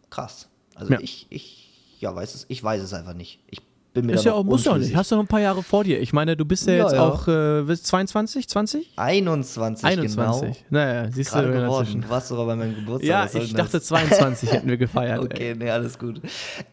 [0.08, 0.48] Krass.
[0.74, 1.00] Also Ja.
[1.00, 3.40] ich, ich, ja, weiß es, ich weiß es einfach nicht.
[3.48, 3.60] Ich
[3.92, 4.94] bin mir Ist ja auch, muss ja nicht.
[4.94, 6.00] Hast du noch ein paar Jahre vor dir.
[6.00, 7.02] Ich meine, du bist ja, Ja, jetzt ja.
[7.02, 8.92] auch äh, bist 22, 20?
[8.96, 10.14] 21, 21.
[10.14, 10.56] genau.
[10.70, 12.00] Naja, siehst Gerade du geworden.
[12.02, 13.34] Du warst sogar bei meinem Geburtstag.
[13.34, 13.84] Ja, ich dachte das?
[13.86, 15.20] 22 hätten wir gefeiert.
[15.24, 15.56] Okay, ey.
[15.56, 16.20] nee, alles gut.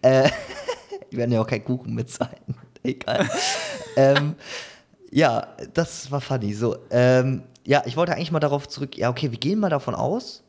[0.01, 0.29] Äh,
[1.09, 2.35] wir werden ja auch keinen Kuchen mitzahlen.
[2.83, 3.27] Egal.
[3.95, 4.35] ähm,
[5.11, 6.53] ja, das war funny.
[6.53, 8.97] So, ähm, ja, ich wollte eigentlich mal darauf zurück.
[8.97, 10.43] Ja, okay, wir gehen mal davon aus,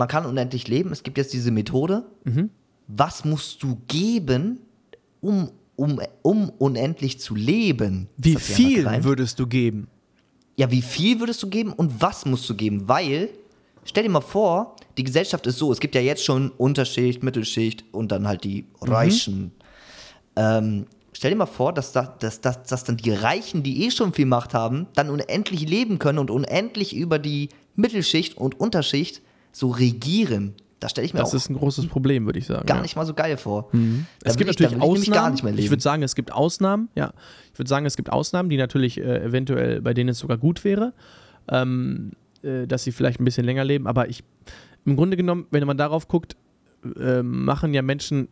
[0.00, 0.92] man kann unendlich leben.
[0.92, 2.04] Es gibt jetzt diese Methode.
[2.24, 2.48] Mhm.
[2.86, 4.60] Was musst du geben,
[5.20, 8.08] um, um, um unendlich zu leben?
[8.16, 9.88] Wie viel würdest du geben?
[10.56, 12.88] Ja, wie viel würdest du geben und was musst du geben?
[12.88, 13.28] Weil,
[13.84, 17.84] stell dir mal vor, die Gesellschaft ist so, es gibt ja jetzt schon Unterschicht, Mittelschicht
[17.92, 19.52] und dann halt die Reichen.
[20.34, 23.90] Ähm, stell dir mal vor, dass, da, dass, dass, dass dann die Reichen, die eh
[23.90, 29.20] schon viel Macht haben, dann unendlich leben können und unendlich über die Mittelschicht und Unterschicht
[29.52, 30.54] so regieren.
[30.78, 32.64] Da stelle ich mir Das auch ist ein großes Problem, würde ich sagen.
[32.66, 32.82] gar ja.
[32.82, 33.68] nicht mal so geil vor.
[33.72, 35.12] Es Da gibt ich- natürlich ich Ausnahmen.
[35.14, 35.70] gar nicht mehr ich leben.
[35.72, 36.88] würde sagen, es gibt Ausnahmen.
[36.94, 37.12] Ja,
[37.52, 40.64] ich würde sagen, es gibt Ausnahmen, die natürlich äh, eventuell bei denen es sogar gut
[40.64, 40.94] wäre,
[41.48, 43.86] ähm, äh, dass sie vielleicht ein bisschen länger leben.
[43.86, 44.24] Aber ich,
[44.86, 46.36] im Grunde genommen, wenn man darauf guckt,
[46.98, 48.28] äh, machen ja Menschen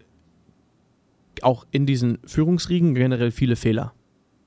[1.42, 3.92] auch in diesen Führungsriegen generell viele Fehler.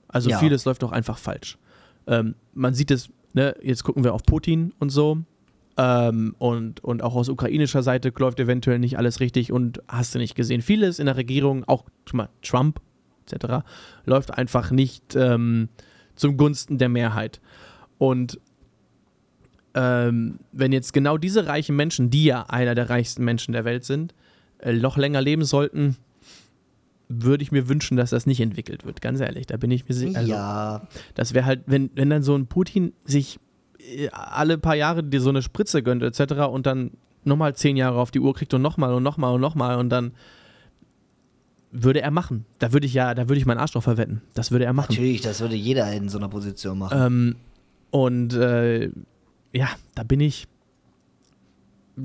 [0.07, 0.39] Also Ja.
[0.39, 1.57] vieles läuft auch einfach falsch.
[2.07, 5.19] Ähm, man sieht es, ne, jetzt gucken wir auf Putin und so.
[5.77, 10.19] Ähm, und, und auch aus ukrainischer Seite läuft eventuell nicht alles richtig und hast du
[10.19, 10.61] nicht gesehen.
[10.61, 12.81] Vieles in der Regierung, auch mal Trump
[13.25, 13.65] etc.,
[14.05, 15.69] läuft einfach nicht ähm,
[16.15, 17.39] zum Gunsten der Mehrheit.
[17.97, 18.39] Und
[19.73, 23.85] ähm, wenn jetzt genau diese reichen Menschen, die ja einer der reichsten Menschen der Welt
[23.85, 24.13] sind,
[24.59, 25.95] äh, noch länger leben sollten,
[27.07, 29.01] würde ich mir wünschen, dass das nicht entwickelt wird.
[29.01, 30.19] Ganz ehrlich, da bin ich mir sicher.
[30.19, 33.39] Also, ja, das wäre halt, wenn, wenn dann so ein Putin sich
[34.11, 36.33] alle paar Jahre dir so eine Spritze gönnt, etc.
[36.51, 36.91] und dann
[37.23, 40.13] nochmal zehn Jahre auf die Uhr kriegt und nochmal und nochmal und nochmal und dann
[41.71, 42.45] würde er machen.
[42.59, 44.21] Da würde ich ja, da würde ich meinen Arsch drauf verwetten.
[44.33, 44.91] Das würde er machen.
[44.91, 46.99] natürlich, das würde jeder in so einer Position machen.
[47.01, 47.35] Ähm,
[47.91, 48.89] und äh,
[49.53, 50.47] ja, da bin ich.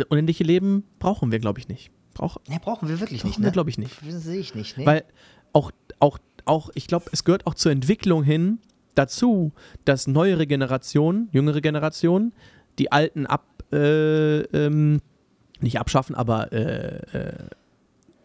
[0.08, 1.90] Unendliche Leben brauchen wir, glaube ich, nicht.
[2.14, 3.52] Brauch, Ne, brauchen wir wirklich brauchen nicht, wir, ne?
[3.52, 3.94] glaube ich, nicht.
[4.08, 4.86] Sehe ich nicht, ne?
[4.86, 5.04] Weil
[5.52, 8.58] auch, auch, auch ich glaube, es gehört auch zur Entwicklung hin
[8.98, 9.52] dazu,
[9.84, 12.32] dass neuere Generationen, jüngere Generationen,
[12.78, 15.00] die alten ab, äh, ähm,
[15.60, 17.48] nicht abschaffen, aber äh, äh,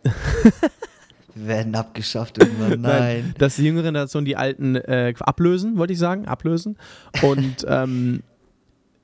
[1.36, 2.82] werden abgeschafft irgendwann.
[2.82, 3.36] Nein.
[3.38, 6.78] dass die jüngere Generation die alten äh, ablösen, wollte ich sagen, ablösen
[7.22, 8.24] und ähm,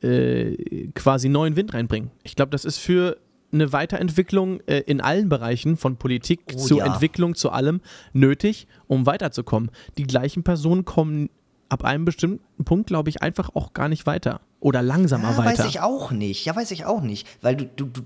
[0.01, 2.11] äh, quasi neuen Wind reinbringen.
[2.23, 3.17] Ich glaube, das ist für
[3.51, 6.85] eine Weiterentwicklung äh, in allen Bereichen, von Politik Oh zu ja.
[6.85, 7.81] Entwicklung zu allem,
[8.13, 9.71] nötig, um weiterzukommen.
[9.97, 11.29] Die gleichen Personen kommen
[11.69, 14.41] ab einem bestimmten Punkt, glaube ich, einfach auch gar nicht weiter.
[14.59, 15.63] Oder langsamer Ja, weiter.
[15.63, 16.45] weiß ich auch nicht.
[16.45, 17.27] Ja, weiß ich auch nicht.
[17.41, 18.01] Weil du, du, du,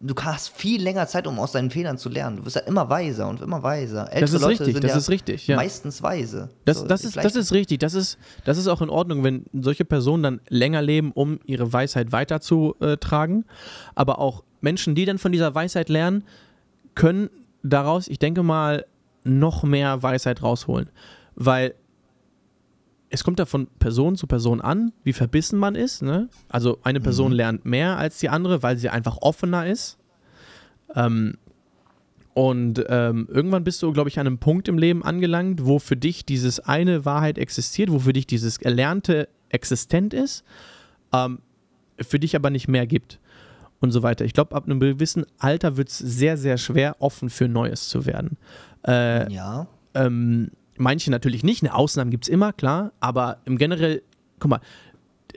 [0.00, 2.38] du hast viel länger Zeit, um aus deinen Fehlern zu lernen.
[2.38, 4.04] Du wirst ja immer weiser und immer weiser.
[4.12, 5.56] Ältere das ist Leute richtig, das ja ist richtig, ja.
[5.56, 6.50] meistens weise.
[6.64, 7.78] Das, So, das, ist, das ist richtig.
[7.80, 11.72] Das ist, das ist auch in Ordnung, wenn solche Personen dann länger leben, um ihre
[11.72, 13.44] Weisheit weiterzutragen.
[13.94, 16.24] Aber auch Menschen, die dann von dieser Weisheit lernen,
[16.94, 17.30] können
[17.62, 18.86] daraus, ich denke mal,
[19.24, 20.88] noch mehr Weisheit rausholen.
[21.34, 21.74] Weil
[23.10, 26.00] es kommt da von Person zu Person an, wie verbissen man ist.
[26.02, 26.28] Ne?
[26.48, 29.98] Also eine Person lernt mehr als die andere, weil sie einfach offener ist.
[30.94, 31.34] Ähm,
[32.32, 35.96] und ähm, irgendwann bist du, glaube ich, an einem Punkt im Leben angelangt, wo für
[35.96, 40.44] dich dieses eine Wahrheit existiert, wo für dich dieses Erlernte existent ist,
[41.12, 41.40] ähm,
[42.00, 43.18] für dich aber nicht mehr gibt
[43.80, 44.24] und so weiter.
[44.24, 48.06] Ich glaube, ab einem gewissen Alter wird es sehr, sehr schwer, offen für Neues zu
[48.06, 48.36] werden.
[48.86, 49.66] Äh, Ja.
[49.94, 54.02] ähm, manche natürlich nicht, eine Ausnahme gibt es immer, klar, aber im generell,
[54.38, 54.60] guck mal,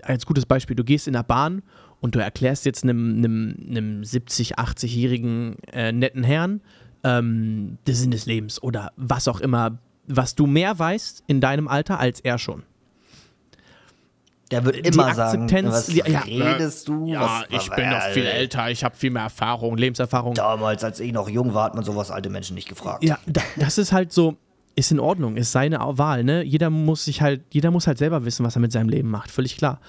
[0.01, 1.61] als gutes Beispiel, du gehst in der Bahn
[2.01, 6.61] und du erklärst jetzt einem, einem, einem 70, 80-jährigen äh, netten Herrn
[7.03, 9.77] ähm, den Sinn des Lebens oder was auch immer,
[10.07, 12.63] was du mehr weißt in deinem Alter als er schon.
[14.51, 16.19] Der wird Die immer sagen, Akzeptanz- was ja, ja.
[16.19, 17.07] redest du?
[17.21, 17.45] was,
[18.25, 20.35] äh, älter, ich habe viel mehr Erfahrung, Lebenserfahrung.
[20.35, 23.03] Damals, als ich noch jung war, hat man sowas alte Menschen nicht gefragt.
[23.03, 24.37] Ja, da, das ist halt so,
[24.75, 26.43] ist in Ordnung, ist seine Wahl, ne?
[26.43, 29.29] Jeder muss sich halt, jeder muss halt selber wissen, was er mit seinem Leben macht,
[29.29, 29.79] völlig klar.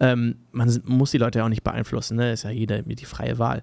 [0.00, 2.32] Ähm, man muss die Leute ja auch nicht beeinflussen, ne?
[2.32, 3.62] Ist ja jeder mit die freie Wahl.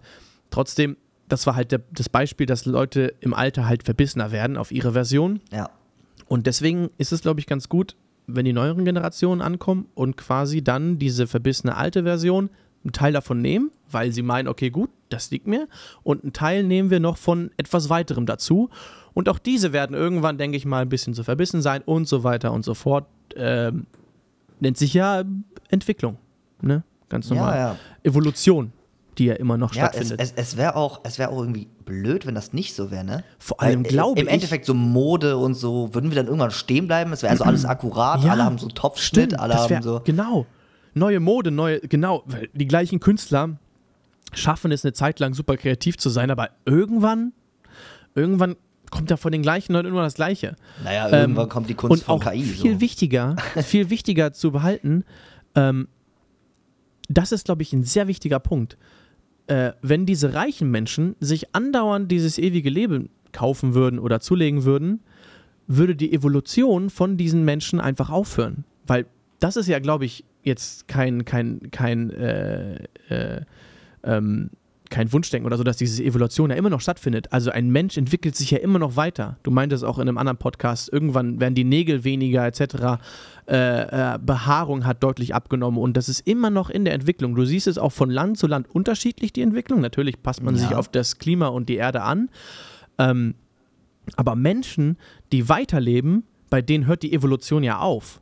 [0.52, 0.96] Trotzdem,
[1.28, 4.94] das war halt der, das Beispiel, dass Leute im Alter halt verbissener werden auf ihre
[4.94, 5.42] Version.
[5.52, 5.70] Ja.
[6.28, 7.96] Und deswegen ist es, glaube ich, ganz gut,
[8.28, 12.50] wenn die neueren Generationen ankommen und quasi dann diese verbissene alte Version
[12.89, 15.67] einen Teil davon nehmen, weil sie meinen, okay, gut, das liegt mir.
[16.04, 18.69] Und einen Teil nehmen wir noch von etwas weiterem dazu.
[19.13, 22.23] Und auch diese werden irgendwann, denke ich mal, ein bisschen zu verbissen sein und so
[22.23, 23.06] weiter und so fort.
[23.36, 23.86] Ähm,
[24.60, 25.23] nennt sich ja
[25.69, 26.17] Entwicklung.
[26.62, 26.84] Ne?
[27.10, 27.56] Ganz normal.
[27.56, 27.75] Ja, ja.
[28.04, 28.71] Evolution,
[29.17, 30.19] die ja immer noch Ja, es, stattfindet.
[30.21, 33.23] es, es wäre auch, es wär auch irgendwie blöd, wenn das nicht so wäre, ne?
[33.39, 36.52] Vor allem Weil, glaube Im ich- Endeffekt so Mode und so, würden wir dann irgendwann
[36.52, 37.12] stehen bleiben?
[37.13, 40.02] Es wäre also alles akkurat, alle haben so einen Topfschnitt, alle haben so.
[40.04, 40.45] Genau.
[40.93, 43.58] Neue Mode, neue, genau, die gleichen Künstler
[44.34, 47.34] schaffen es eine Zeit lang super kreativ zu sein, aber irgendwann,
[48.15, 48.56] irgendwann
[48.91, 50.56] kommt ja von den gleichen Leuten immer das Gleiche.
[50.84, 52.43] Naja, Ähm, irgendwann kommt die Kunst und von auch KI.
[52.43, 52.82] viel so.
[52.82, 55.04] wichtiger, viel wichtiger zu behalten,
[55.56, 55.88] ähm,
[57.08, 58.78] das ist, glaube ich, ein sehr wichtiger Punkt.
[59.47, 65.02] Äh, wenn diese reichen Menschen sich andauernd dieses ewige Leben kaufen würden oder zulegen würden,
[65.65, 68.63] würde die Evolution von diesen Menschen einfach aufhören.
[68.86, 69.08] Weil
[69.39, 72.75] das ist ja, glaube ich, jetzt kein, kein, kein, äh,
[73.10, 73.41] äh,
[74.04, 74.49] ähm,
[74.89, 77.32] kein Wunschdenken oder so, dass diese Evolution ja immer noch stattfindet.
[77.32, 79.38] Also ein Mensch entwickelt sich ja immer noch weiter.
[79.43, 82.97] Du meintest auch in einem anderen Podcast, irgendwann werden die Nägel weniger etc.
[83.47, 87.36] Äh, äh, Behaarung hat deutlich abgenommen und das ist immer noch in der Entwicklung.
[87.36, 89.80] Du siehst es auch von Land zu Land unterschiedlich, die Entwicklung.
[89.80, 90.62] Natürlich passt man Ja.
[90.62, 92.30] sich auf das Klima und die Erde an.
[92.97, 93.36] Ähm,
[94.15, 94.97] aber Menschen,
[95.32, 98.21] die weiterleben, bei denen hört die Evolution ja auf.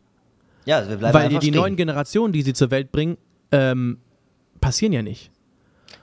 [0.68, 3.18] Ja, also wir bleiben Weil die, die neuen Generationen, die sie zur Welt bringen,
[3.54, 4.00] ähm,
[4.60, 5.32] passieren ja nicht.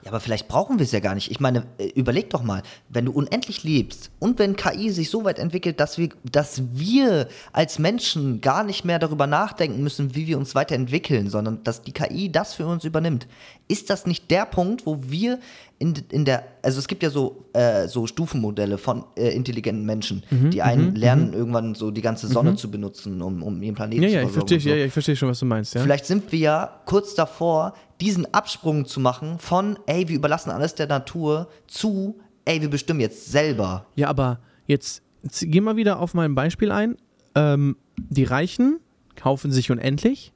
[0.03, 1.31] Ja, aber vielleicht brauchen wir es ja gar nicht.
[1.31, 5.23] Ich meine, äh, überleg doch mal, wenn du unendlich lebst und wenn KI sich so
[5.25, 10.27] weit entwickelt, dass wir, dass wir als Menschen gar nicht mehr darüber nachdenken müssen, wie
[10.27, 13.27] wir uns weiterentwickeln, sondern dass die KI das für uns übernimmt.
[13.67, 15.39] Ist das nicht der Punkt, wo wir
[15.79, 20.23] in, in der, also es gibt ja so, äh, so Stufenmodelle von äh, intelligenten Menschen,
[20.29, 24.03] Mhm, die einen lernen, irgendwann so die ganze Sonne zu benutzen, um, um ihren Planeten
[24.03, 24.47] Ja, zu ja, ich versorgen.
[24.49, 25.01] verstehe so.
[25.09, 25.73] ja, ich schon, was du meinst.
[25.75, 25.81] Ja?
[25.81, 30.75] Vielleicht sind wir ja kurz davor, diesen Absprung zu machen von, ey, wir überlassen alles
[30.75, 33.85] der Natur zu, ey, wir bestimmen jetzt selber.
[33.95, 36.97] Ja, aber jetzt, jetzt geh mal wieder auf mein Beispiel ein.
[37.35, 38.79] Ähm, die Reichen
[39.15, 40.33] kaufen sich unendlich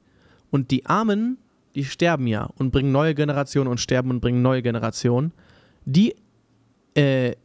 [0.52, 1.38] und die Armen,
[1.76, 5.34] die sterben ja und bringen neue Generationen und sterben und bringen neue Generationen.
[5.86, 6.16] Die
[6.96, 7.36] äh,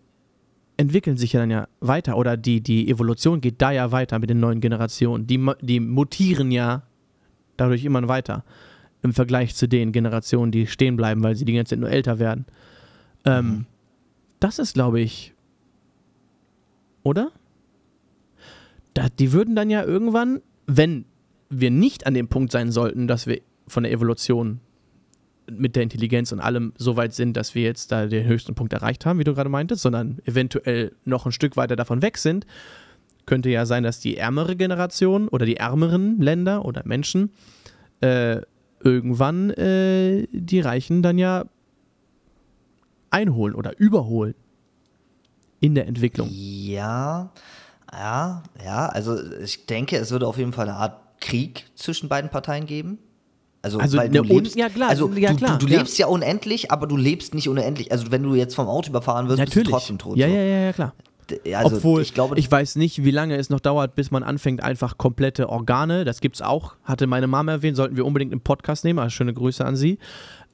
[0.77, 4.31] entwickeln sich ja dann ja weiter oder die, die Evolution geht da ja weiter mit
[4.31, 5.27] den neuen Generationen.
[5.27, 6.83] Die, die mutieren ja
[7.57, 8.45] dadurch immer weiter
[9.05, 12.19] im Vergleich zu den Generationen, die stehen bleiben, weil sie die ganze Zeit nur älter
[12.19, 12.47] werden.
[13.25, 13.67] Ähm,
[14.41, 15.35] Das ist, glaube ich,
[17.03, 17.31] oder?
[18.95, 21.05] Da, die würden dann ja irgendwann, wenn
[21.51, 24.61] wir nicht an dem Punkt sein sollten, dass wir von der Evolution
[25.51, 28.73] mit der Intelligenz und allem so weit sind, dass wir jetzt da den höchsten Punkt
[28.73, 32.47] erreicht haben, wie du gerade meintest, sondern eventuell noch ein Stück weiter davon weg sind,
[33.27, 37.31] könnte ja sein, dass die ärmere Generation oder die ärmeren Länder oder Menschen
[38.01, 38.41] äh,
[38.85, 41.45] irgendwann äh, die Reichen dann ja
[43.11, 44.35] einholen oder überholen
[45.61, 46.29] in der Entwicklung.
[46.31, 47.31] Ja,
[47.93, 52.31] ja, ja, also ich denke, es würde auf jeden Fall eine Art Krieg zwischen beiden
[52.31, 52.99] Parteien geben.
[53.63, 55.79] Also, Also weil du Un- lebst, ja, klar, also ja, du, klar, du, du ja.
[55.79, 57.91] lebst ja unendlich, aber du lebst nicht unendlich.
[57.93, 59.69] Also wenn du jetzt vom Auto überfahren wirst, bist Natürlich.
[59.69, 60.19] du trotzdem tot.
[60.19, 60.35] ja, so.
[60.35, 60.93] ja, ja, ja, klar.
[61.55, 64.63] Also Obwohl, ich glaube, ich weiß nicht, wie lange es noch dauert, bis man anfängt,
[64.63, 68.85] einfach komplette Organe, das gibt's auch, hatte meine Mama erwähnt, sollten wir unbedingt im Podcast
[68.85, 69.99] nehmen, also schöne Grüße an sie.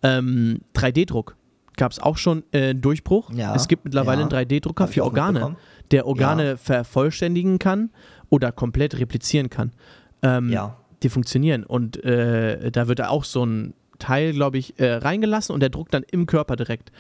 [0.03, 1.37] Ähm, 3D-Druck
[1.77, 3.31] gab es auch schon äh, einen Durchbruch.
[3.33, 4.29] Ja, es gibt mittlerweile ja.
[4.29, 5.57] einen 3D-Drucker Hab ich für Organe,
[5.91, 6.57] der Organe Ja.
[6.57, 7.91] vervollständigen kann
[8.29, 9.73] oder komplett replizieren kann.
[10.23, 10.51] Ähm.
[11.03, 15.61] Die funktionieren und äh, da wird auch so ein Teil, glaube ich, äh, reingelassen und
[15.61, 16.91] der druckt dann im Körper direkt.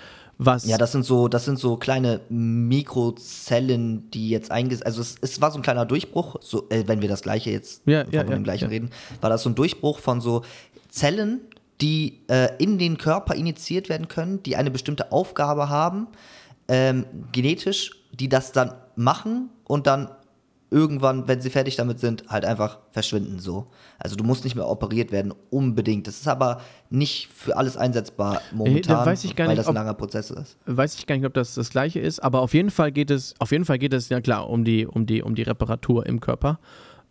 [0.42, 4.87] Was Ja, das sind so, das sind so kleine Mikrozellen, die jetzt eingesetzt.
[4.87, 7.83] Also es, es war so ein kleiner Durchbruch, so, äh, wenn wir das gleiche jetzt
[7.85, 10.42] Ja, von ja, dem ja, gleichen reden, war das so ein Durchbruch von so
[10.88, 11.42] Zellen,
[11.83, 16.07] die äh, in den Körper initiiert werden können, die eine bestimmte Aufgabe haben,
[16.68, 20.09] ähm, genetisch, die das dann machen und dann
[20.71, 23.67] irgendwann, wenn sie fertig damit sind, halt einfach verschwinden so.
[23.99, 26.07] Also du musst nicht mehr operiert werden, unbedingt.
[26.07, 29.71] Das ist aber nicht für alles einsetzbar momentan, weiß ich gar weil nicht, das ein
[29.71, 30.57] ob- langer Prozess ist.
[30.67, 33.35] weiß ich gar nicht, ob das das gleiche ist, aber auf jeden Fall geht es,
[33.41, 36.21] auf jeden Fall geht es ja klar um die, um die, um die Reparatur im
[36.21, 36.61] Körper.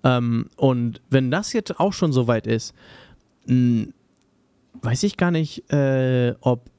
[0.03, 2.73] Ähm, und wenn das jetzt auch schon so weit ist,
[3.47, 3.87] mh,
[4.81, 6.69] weiß ich gar nicht, äh, ob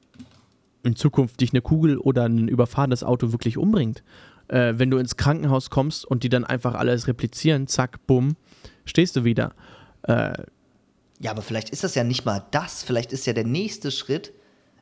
[0.83, 4.03] in Zukunft dich eine Kugel oder ein überfahrenes Auto wirklich umbringt.
[4.50, 8.36] Äh, wenn du ins Krankenhaus kommst und die dann einfach alles replizieren, zack, bumm,
[8.84, 9.52] stehst du wieder.
[10.02, 10.32] Äh,
[11.20, 12.82] Ja, aber vielleicht ist das ja nicht mal das.
[12.82, 14.32] Vielleicht ist ja der nächste Schritt,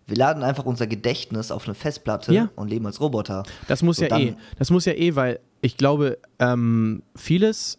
[0.06, 2.48] wir laden einfach unser Gedächtnis auf eine Festplatte Ja.
[2.56, 3.42] und leben als Roboter.
[3.66, 4.34] Das muss So, ja eh.
[4.58, 7.78] Das muss ja eh, weil ich glaube, ähm, vieles,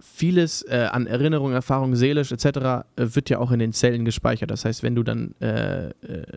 [0.00, 2.44] vieles äh, an Erinnerung, Erfahrung, seelisch etc.
[2.46, 4.50] Äh, wird ja auch in den Zellen gespeichert.
[4.50, 5.92] Das heißt, wenn du dann äh, äh,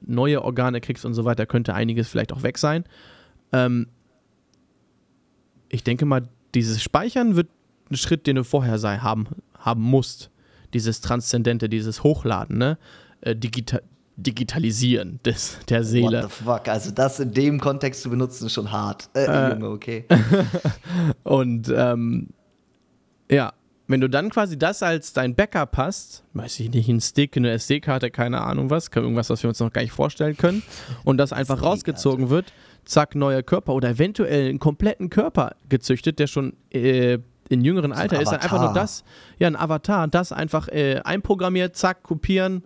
[0.06, 2.84] neue Organe kriegst und so weiter, könnte einiges vielleicht auch weg sein.
[3.52, 3.88] Ähm,
[5.74, 7.50] ich denke mal, dieses Speichern wird
[7.90, 10.30] ein Schritt, den du vorher sei, haben, haben musst.
[10.74, 12.78] Dieses Transzendente, dieses Hochladen, ne?
[13.22, 13.80] Äh, digita
[14.16, 16.22] Digitalisieren des, der Seele.
[16.22, 16.68] What the fuck?
[16.68, 19.10] Also das in dem Kontext zu benutzen, ist schon hart.
[19.16, 20.06] Äh, Junge, okay.
[21.24, 22.30] Und ähm,
[23.32, 23.54] ja,
[23.88, 27.50] wenn du dann quasi das als dein Backup hast, weiß ich nicht, ein Stick, eine
[27.52, 30.62] SD-Karte, keine Ahnung was, irgendwas, was wir uns noch gar nicht vorstellen können,
[31.04, 32.54] und das einfach rausgezogen wird,
[32.86, 37.20] zack, neuer Körper oder eventuell einen kompletten Körper gezüchtet, der schon äh,
[37.50, 39.04] in jüngeren Alter ist, dann einfach nur das,
[39.38, 42.64] ja, ein Avatar, das einfach äh, einprogrammiert, zack, kopieren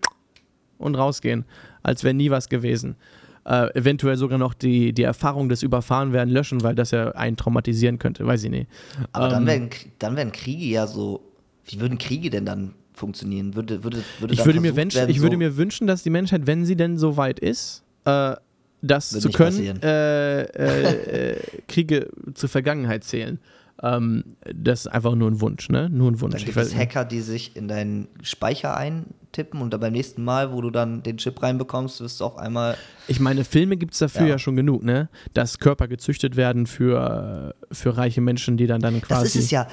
[0.78, 1.44] und rausgehen,
[1.82, 2.96] als wäre nie was gewesen.
[3.44, 7.98] Äh, eventuell sogar noch die, die Erfahrung des Überfahrenwerden löschen, weil das ja einen traumatisieren
[7.98, 8.68] könnte, weiß ich nicht.
[9.12, 11.22] Aber dann, Ähm, werden, dann werden Kriege ja so.
[11.64, 13.54] Wie würden Kriege denn dann funktionieren?
[13.54, 16.10] Würde, würde, würde Ich dann würde, mir werden, ich würde so, mir wünschen, dass die
[16.10, 18.36] Menschheit, wenn sie denn so weit ist, äh,
[18.82, 21.36] das Wird zu können, äh, äh, äh,
[21.68, 23.38] Kriege zur Vergangenheit zählen.
[23.80, 25.88] Ähm, das ist einfach nur ein Wunsch, ne?
[25.88, 26.34] Nur ein Wunsch.
[26.34, 26.74] Dann gibt es.
[26.74, 31.04] Hacker, die sich in deinen Speicher eintippen und dann beim nächsten Mal, wo du dann
[31.04, 32.76] den Chip reinbekommst, wirst du auf einmal.
[33.06, 34.28] Ich meine, Filme gibt es dafür ja.
[34.30, 34.38] Ja.
[34.40, 35.08] schon genug, ne?
[35.32, 39.22] Dass Körper gezüchtet werden für, für reiche Menschen, die dann dann quasi.
[39.24, 39.68] Das ist es ja.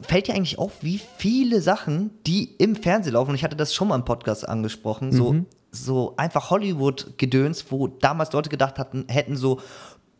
[0.00, 3.74] Fällt dir eigentlich auf, wie viele Sachen, die im Fernsehen laufen, und ich hatte das
[3.74, 5.12] schon mal im Podcast angesprochen, Mhm.
[5.12, 5.36] so
[6.16, 9.60] einfach Hollywood-Gedöns, wo damals Leute gedacht hatten, hätten so,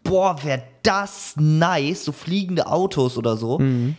[0.03, 3.59] boah, wäre das nice, so fliegende Autos oder so.
[3.59, 3.97] Mhm.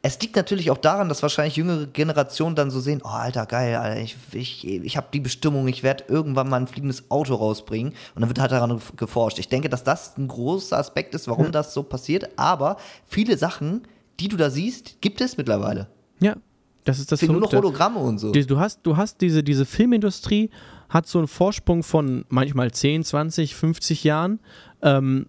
[0.00, 3.74] Es liegt natürlich auch daran, dass wahrscheinlich jüngere Generationen dann so sehen, oh, Alter, geil,
[3.74, 7.92] Alter, ich, ich, ich habe die Bestimmung, ich werde irgendwann mal ein fliegendes Auto rausbringen
[8.14, 9.40] und dann wird halt daran geforscht.
[9.40, 13.82] Ich denke, dass das ein großer Aspekt ist, warum das so passiert, aber viele Sachen,
[14.20, 15.88] die du da siehst, gibt es mittlerweile.
[16.20, 16.36] ja,
[16.84, 17.52] das ist das Es sind nur noch.
[17.52, 18.32] Hologramme und so.
[18.32, 20.50] Du hast, du hast diese, diese Filmindustrie
[20.88, 24.40] hat so einen Vorsprung von manchmal 10, 20, 50 Jahren
[24.82, 25.26] ähm,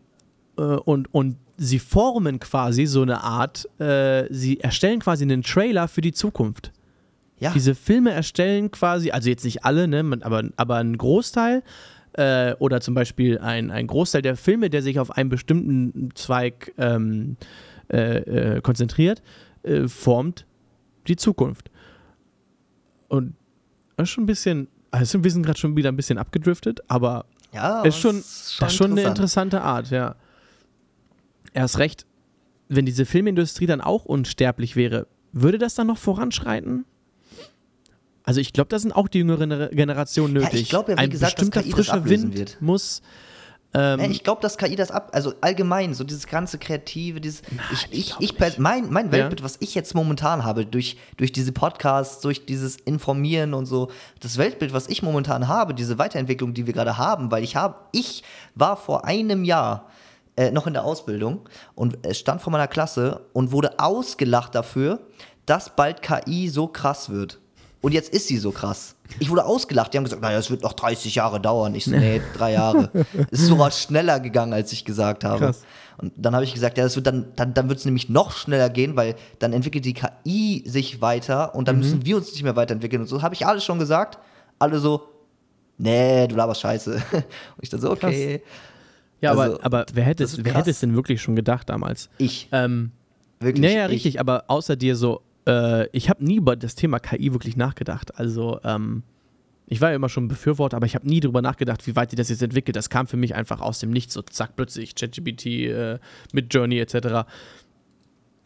[0.57, 5.87] äh, und, und sie formen quasi so eine Art, äh, sie erstellen quasi einen Trailer
[5.87, 6.71] für die Zukunft.
[7.37, 11.63] ja, Diese Filme erstellen quasi, also jetzt nicht alle, ne, aber, aber ein Großteil
[12.13, 16.73] äh, oder zum Beispiel ein, ein Großteil der Filme, der sich auf einen bestimmten Zweig
[16.77, 17.35] ähm,
[17.91, 19.21] äh, äh, konzentriert,
[19.63, 20.45] äh, formt
[21.07, 21.69] die Zukunft.
[23.09, 23.33] Und
[23.97, 27.25] das ist schon ein bisschen, also wir sind gerade schon wieder ein bisschen abgedriftet, aber
[27.53, 29.07] ja, ist schon, es ist schon eine interessant.
[29.17, 30.15] interessante Art, ja.
[31.53, 32.05] Erst recht,
[32.67, 36.85] wenn diese Filmindustrie dann auch unsterblich wäre, würde das dann noch voranschreiten?
[38.23, 40.61] Also ich glaube, da sind auch die jüngeren Generationen Ja, nötig.
[40.61, 42.57] ich glaub ja, wie Ein gesagt, bestimmter frischer Wind wird.
[42.61, 43.01] muss.
[43.73, 47.43] Ähm, Ja, ich glaube, dass KI das ab, also allgemein, so dieses ganze Kreative, dieses,
[47.71, 51.51] ich, ich, ich, pers- mein, mein Weltbild, was ich jetzt momentan habe, durch, durch diese
[51.51, 53.89] Podcasts, durch dieses Informieren und so,
[54.21, 57.75] das Weltbild, was ich momentan habe, diese Weiterentwicklung, die wir gerade haben, weil ich habe,
[57.91, 58.23] ich
[58.55, 59.85] war vor einem Jahr
[60.35, 64.99] äh, noch in der Ausbildung und stand vor meiner Klasse und wurde ausgelacht dafür,
[65.45, 67.39] dass bald KI so krass wird.
[67.81, 68.95] Und jetzt ist sie so krass.
[69.19, 69.93] Ich wurde ausgelacht.
[69.93, 71.75] Die haben gesagt, naja, es wird noch 30 Jahre dauern.
[71.75, 72.89] Ich so, nee, drei Jahre.
[73.31, 75.45] Es ist sogar schneller gegangen, als ich gesagt habe.
[75.45, 75.61] Krass.
[75.97, 78.31] Und dann habe ich gesagt, ja, das wird dann, dann, dann wird es nämlich noch
[78.31, 81.81] schneller gehen, weil dann entwickelt die KI sich weiter und dann Mhm.
[81.81, 83.01] müssen wir uns nicht mehr weiterentwickeln.
[83.01, 84.17] Und so habe ich alles schon gesagt.
[84.59, 85.03] Alle so,
[85.77, 86.91] nee, du laberst Scheiße.
[87.13, 87.23] Und
[87.61, 88.41] ich dann so, okay.
[89.21, 90.61] ja, also, aber, aber wer, hätte das es, ist wer krass.
[90.61, 92.09] hätte es denn wirklich schon gedacht damals?
[92.17, 92.91] Ich, Ähm,
[93.39, 93.61] wirklich.
[93.65, 93.91] naja, ich.
[93.91, 98.17] richtig, aber außer dir so, äh, ich habe nie über das Thema KI wirklich nachgedacht.
[98.19, 99.03] Also, ähm,
[99.65, 102.15] ich war ja immer schon Befürworter, aber ich habe nie darüber nachgedacht, wie weit die
[102.15, 102.75] das jetzt entwickelt.
[102.75, 105.99] Das kam für mich einfach aus dem Nichts, so zack, plötzlich ChatGPT äh,
[106.33, 107.29] mit Journey etc.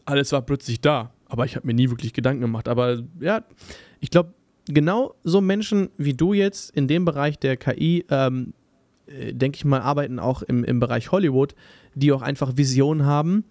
[0.04, 2.68] Alles war plötzlich da, aber ich habe mir nie wirklich Gedanken gemacht.
[2.68, 3.42] Aber ja,
[4.00, 4.34] ich glaube,
[4.66, 8.52] genau so Menschen wie du jetzt in dem Bereich der KI, ähm,
[9.06, 11.54] äh, denke ich mal, arbeiten auch im, im Bereich Hollywood,
[11.94, 13.44] die auch einfach Visionen haben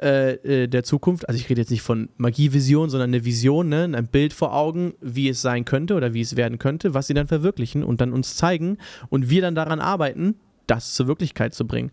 [0.00, 1.28] äh, äh, der Zukunft.
[1.28, 3.84] Also ich rede jetzt nicht von Magievision, sondern eine Vision, ne?
[3.84, 7.14] ein Bild vor Augen, wie es sein könnte oder wie es werden könnte, was sie
[7.14, 8.78] dann verwirklichen und dann uns zeigen
[9.08, 10.36] und wir dann daran arbeiten,
[10.66, 11.90] das zur Wirklichkeit zu bringen,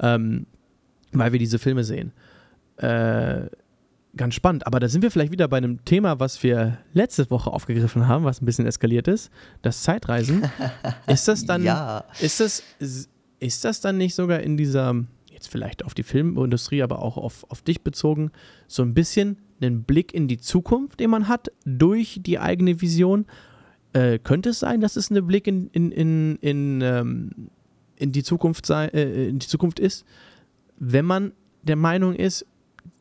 [0.00, 0.46] ähm,
[1.12, 2.12] weil wir diese Filme sehen.
[2.76, 3.46] Äh,
[4.16, 4.66] ganz spannend.
[4.66, 8.24] Aber da sind wir vielleicht wieder bei einem Thema, was wir letzte Woche aufgegriffen haben,
[8.24, 9.30] was ein bisschen eskaliert ist.
[9.62, 10.42] Das Zeitreisen.
[11.06, 12.04] ist das dann, Ja.
[12.20, 12.62] ist das,
[13.40, 14.94] ist das dann nicht sogar in dieser,
[15.38, 18.32] jetzt vielleicht auf die Filmindustrie, aber auch auf, auf dich bezogen,
[18.66, 23.26] so ein bisschen einen Blick in die Zukunft, den man hat, durch die eigene Vision.
[23.92, 27.30] Äh, könnte es sein, dass es ein Blick in, in, in, in, ähm,
[27.96, 30.04] in, die Zukunft sei, äh, in die Zukunft ist,
[30.78, 31.32] wenn man
[31.62, 32.44] der Meinung ist,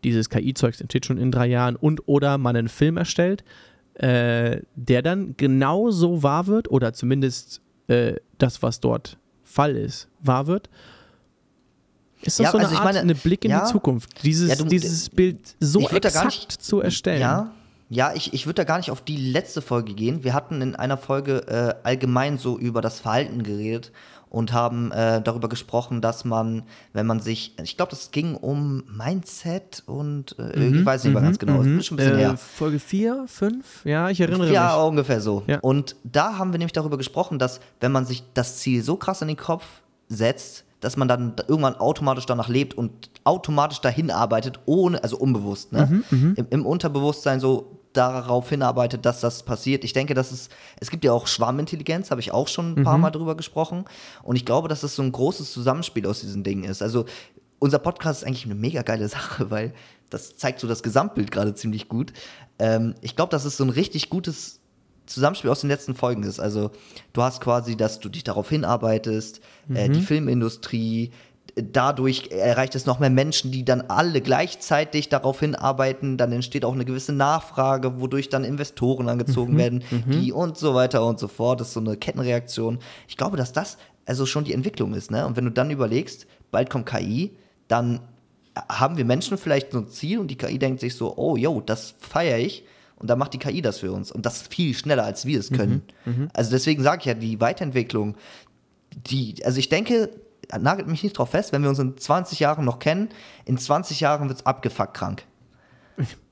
[0.04, 3.44] dieses KI-Zeugs entsteht schon in drei Jahren und oder man einen Film erstellt,
[3.96, 10.48] äh, der dann genauso wahr wird oder zumindest äh, das, was dort Fall ist, wahr
[10.48, 10.70] wird.
[12.28, 13.66] Ist das Ja, so eine also ich Art, meine, eine Blick in ja.
[13.66, 17.22] die Zukunft, dieses, Ja, du- dieses Bild so exakt nicht- zu erstellen?
[17.22, 17.52] Ja,
[17.90, 20.24] ja ich, ich würde da gar nicht auf die letzte Folge gehen.
[20.24, 23.92] Wir hatten in einer Folge äh, allgemein so über das Verhalten geredet
[24.30, 28.84] und haben äh, darüber gesprochen, dass man, wenn man sich, ich glaube, das ging um
[28.94, 32.24] Mindset und äh, ich weiß nicht mehr ganz genau, ist schon ein bisschen Mhm, äh,
[32.24, 32.38] her.
[32.38, 33.86] Folge 4, 5?
[33.86, 34.86] Ja, ich erinnere Ja, mich.
[34.86, 35.44] ungefähr so.
[35.48, 35.60] Ja.
[35.60, 39.22] Und da haben wir nämlich darüber gesprochen, dass wenn man sich das Ziel so krass
[39.22, 39.64] in den Kopf
[40.10, 45.72] setzt, dass man dann irgendwann automatisch danach lebt und automatisch dahin arbeitet, ohne, also unbewusst,
[45.72, 46.04] ne?
[46.10, 49.84] Mhm, Im, Im Unterbewusstsein so darauf hinarbeitet, dass das passiert.
[49.84, 50.50] Ich denke, dass es,
[50.80, 52.84] es gibt ja auch Schwarmintelligenz, habe ich auch schon ein Mhm.
[52.84, 53.86] paar Mal drüber gesprochen.
[54.22, 56.84] Und ich glaube, dass das so ein großes Zusammenspiel aus diesen Dingen ist.
[56.84, 57.06] Also
[57.58, 59.74] unser Podcast ist eigentlich eine mega geile Sache, weil
[60.12, 62.14] das zeigt so das Gesamtbild gerade ziemlich gut.
[62.60, 64.60] Ähm, ich glaube, dass es so ein richtig gutes
[65.08, 66.40] Zusammenspiel aus den letzten Folgen ist.
[66.40, 66.72] Also
[67.14, 69.42] du hast quasi, dass du dich darauf hinarbeitest,
[69.74, 71.12] äh, die Filmindustrie,
[71.58, 76.64] d- dadurch erreicht es noch mehr Menschen, die dann alle gleichzeitig darauf hinarbeiten, dann entsteht
[76.66, 81.28] auch eine gewisse Nachfrage, wodurch dann Investoren angezogen werden, die und so weiter und so
[81.28, 81.60] fort.
[81.62, 82.80] Das ist so eine Kettenreaktion.
[83.08, 85.26] Ich glaube, dass das also schon die Entwicklung ist, ne?
[85.26, 87.32] Und wenn du dann überlegst, bald kommt KI,
[87.68, 88.00] dann
[88.70, 91.62] haben wir Menschen vielleicht so ein Ziel und die KI denkt sich so, oh, yo,
[91.62, 92.64] das feiere ich.
[92.98, 94.12] Und dann macht die KI das für uns.
[94.12, 95.84] Und das viel schneller, als wir es können.
[96.34, 98.16] Also deswegen sage ich ja, die Weiterentwicklung,
[99.10, 100.10] die, also ich denke,
[100.60, 103.10] nagelt mich nicht drauf fest, wenn wir uns in 20 Jahren noch kennen,
[103.46, 105.24] in 20 Jahren wird es abgefuckt krank.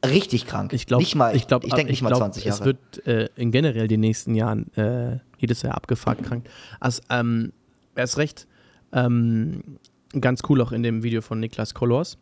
[0.06, 0.74] Richtig krank.
[0.74, 2.60] Ich glaube, nicht mal, ich, glaub, ich denke nicht mal glaub, 20 Jahre.
[2.60, 6.48] Es wird äh, in generell die nächsten Jahren äh, jedes Jahr abgefragt krank.
[6.80, 7.52] Also, ähm,
[7.96, 8.48] erst recht,
[8.94, 9.80] ähm,
[10.20, 12.18] ganz cool auch in dem Video von Niklas Kolors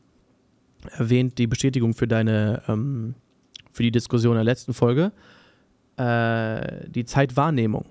[0.98, 3.16] erwähnt die Bestätigung für deine, ähm,
[3.74, 5.12] für die Diskussion der letzten Folge.
[5.98, 7.86] Äh, die Zeitwahrnehmung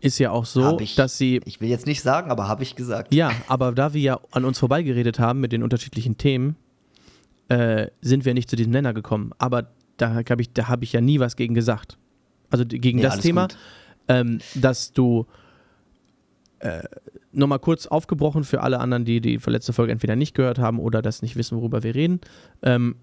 [0.00, 2.76] ist ja auch so, ich, dass sie ich will jetzt nicht sagen, aber habe ich
[2.76, 3.14] gesagt.
[3.14, 6.56] ja, aber da wir ja an uns vorbeigeredet haben mit den unterschiedlichen Themen,
[7.48, 9.32] äh, sind wir nicht zu diesem Nenner gekommen.
[9.38, 11.96] Aber da habe ich, da hab ich ja nie was gegen gesagt.
[12.50, 13.48] Also gegen Nee, das Thema,
[14.08, 15.26] ähm, dass du
[16.60, 16.82] äh,
[17.32, 21.02] nochmal kurz aufgebrochen für alle anderen, die die letzte Folge entweder nicht gehört haben oder
[21.02, 22.20] das nicht wissen, worüber wir reden,
[22.62, 22.96] ähm,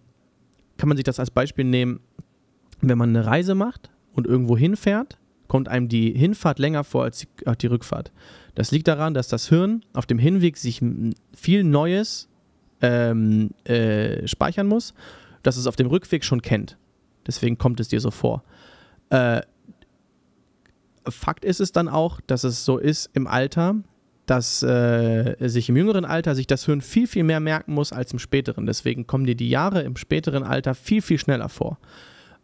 [0.78, 2.00] kann man sich das als Beispiel nehmen,
[2.82, 5.18] wenn man eine Reise macht und irgendwo hinfährt,
[5.48, 8.12] kommt einem die Hinfahrt länger vor als die, als die Rückfahrt.
[8.56, 10.82] Das liegt daran, dass das Hirn auf dem Hinweg sich
[11.36, 12.30] viel Neues
[12.82, 14.94] ähm, äh, speichern muss,
[15.42, 16.78] das es auf dem Rückweg schon kennt.
[17.26, 18.44] Deswegen kommt es dir so vor.
[19.10, 19.42] Äh,
[21.08, 23.76] Fakt ist es dann auch, dass es so ist im Alter,
[24.26, 28.14] dass äh, sich im jüngeren Alter sich das Hirn viel, viel mehr merken muss als
[28.14, 28.66] im späteren.
[28.66, 31.78] Deswegen kommen dir die Jahre im späteren Alter viel, viel schneller vor.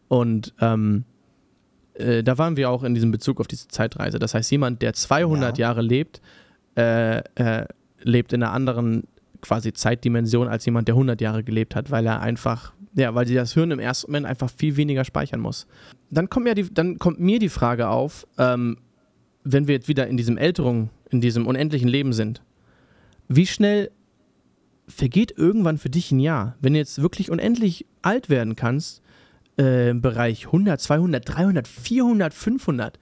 [0.09, 1.05] Und ähm,
[1.93, 4.19] äh, da waren wir auch in diesem Bezug auf diese Zeitreise.
[4.19, 5.67] Das heißt, jemand, der 200 Ja.
[5.67, 6.21] Jahre lebt,
[6.75, 7.65] äh, äh,
[8.01, 9.03] lebt in einer anderen
[9.41, 13.53] quasi Zeitdimension als jemand, der 100 Jahre gelebt hat, weil er einfach, ja, weil das
[13.53, 15.65] Hirn im ersten Moment einfach viel weniger speichern muss.
[16.09, 18.77] Dann kommt, ja die, dann kommt mir die Frage auf, ähm,
[19.43, 22.41] wenn wir jetzt wieder in diesem Älterung, in diesem unendlichen Leben sind,
[23.27, 23.91] wie schnell
[24.87, 26.55] vergeht irgendwann für dich ein Jahr?
[26.61, 29.01] Wenn du jetzt wirklich unendlich alt werden kannst,
[29.57, 32.99] äh, im Bereich 100, 200, 300, 400, 500,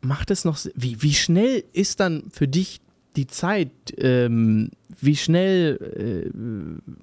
[0.00, 2.80] macht es noch, wie, wie schnell ist dann für dich
[3.16, 4.70] die Zeit, ähm,
[5.00, 6.32] wie schnell,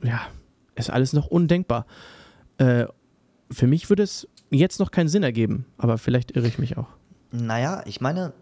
[0.04, 0.22] äh, ja,
[0.76, 1.86] ist alles noch undenkbar.
[2.58, 2.86] Äh,
[3.52, 6.88] für mich würde es jetzt noch keinen Sinn ergeben, aber vielleicht irre ich mich auch.
[7.32, 8.34] Naja, ich meine,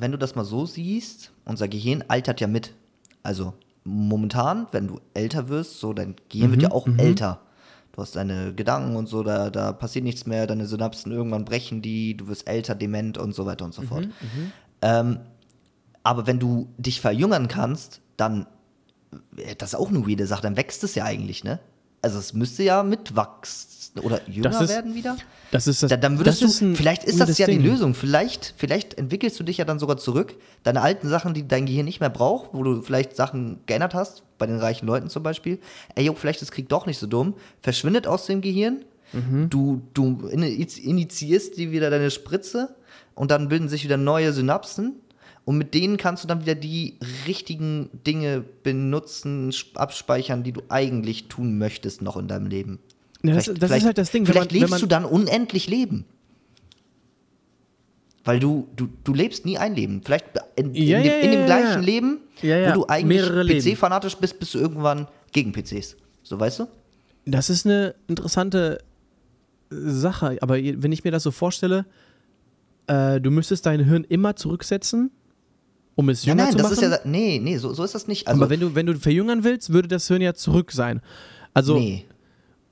[0.00, 2.74] wenn du das mal so siehst, unser Gehirn altert ja mit.
[3.22, 7.40] Also momentan, wenn du älter wirst, so dein Gehirn wird ja auch älter.
[7.92, 11.82] Du hast deine Gedanken und so, da, da passiert nichts mehr, deine Synapsen irgendwann brechen
[11.82, 14.08] die, du wirst älter, dement und so weiter und so fort.
[14.80, 15.18] Ähm,
[16.02, 18.46] aber wenn du dich verjüngern kannst, dann,
[19.36, 21.58] äh, das ist auch eine weirde Sache, dann wächst es ja eigentlich, ne?
[22.02, 25.16] Also es müsste ja mitwachsen oder jünger ist- werden wieder.
[25.50, 25.90] Das ist das.
[25.90, 27.62] Da, dann würdest das du, ein vielleicht ist das ja die Ding.
[27.66, 27.94] Lösung.
[27.94, 30.34] Vielleicht, vielleicht entwickelst du dich ja dann sogar zurück.
[30.62, 34.22] Deine alten Sachen, die dein Gehirn nicht mehr braucht, wo du vielleicht Sachen geändert hast,
[34.38, 35.58] bei den reichen Leuten zum Beispiel.
[35.94, 37.34] Ey, jo, vielleicht ist Krieg doch nicht so dumm.
[37.60, 38.84] Verschwindet aus dem Gehirn.
[39.12, 39.50] Mhm.
[39.50, 42.74] Du, du ini- initiierst dir wieder deine Spritze
[43.14, 44.94] und dann bilden sich wieder neue Synapsen.
[45.44, 50.62] Und mit denen kannst du dann wieder die richtigen Dinge benutzen, sp- abspeichern, die du
[50.68, 52.78] eigentlich tun möchtest noch in deinem Leben.
[53.24, 54.24] Ja, das, Vielleicht- das ist halt das Ding.
[54.26, 56.04] Vielleicht man, lebst man, du dann unendlich Leben.
[58.24, 60.00] Weil du, du, du lebst nie ein Leben.
[60.04, 61.82] Vielleicht in, in, Ja, dem, in dem gleichen.
[61.82, 63.64] Leben, wo du eigentlich.
[63.64, 65.96] PC-fanatisch bist, bist du irgendwann gegen PCs.
[66.22, 66.66] So, weißt du?
[67.24, 68.78] Das ist eine interessante
[69.70, 71.84] Sache, aber wenn ich mir das so vorstelle,
[72.86, 75.10] äh, du müsstest dein Hirn immer zurücksetzen,
[75.94, 76.84] um es jünger nein, zu das machen.
[76.84, 76.98] ist ja.
[77.04, 78.26] Nee, nee, so, so ist das nicht.
[78.28, 81.00] Also, aber wenn du, wenn du verjüngern willst, würde das Hirn ja zurück sein.
[81.54, 82.06] Also, Nee.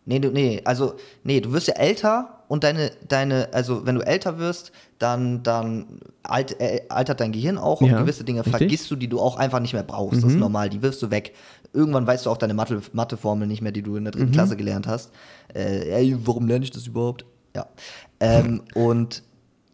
[0.07, 0.95] Nee, du, nee, also,
[1.25, 6.01] nee, du wirst ja älter und deine, deine, also wenn du älter wirst, dann, dann
[6.25, 8.57] alt, äh, altert dein Gehirn auch Ja, und gewisse Dinge richtig.
[8.57, 10.25] vergisst du, die du auch einfach nicht mehr brauchst.
[10.25, 11.35] Das ist normal, die wirfst du weg.
[11.75, 14.57] Irgendwann weißt du auch deine Mathe, Matheformel nicht mehr, die du in der dritten Klasse
[14.57, 15.13] gelernt hast.
[15.55, 17.25] Äh, ey, warum lerne ich das überhaupt?
[17.55, 17.67] Ja.
[18.19, 19.23] Ähm, und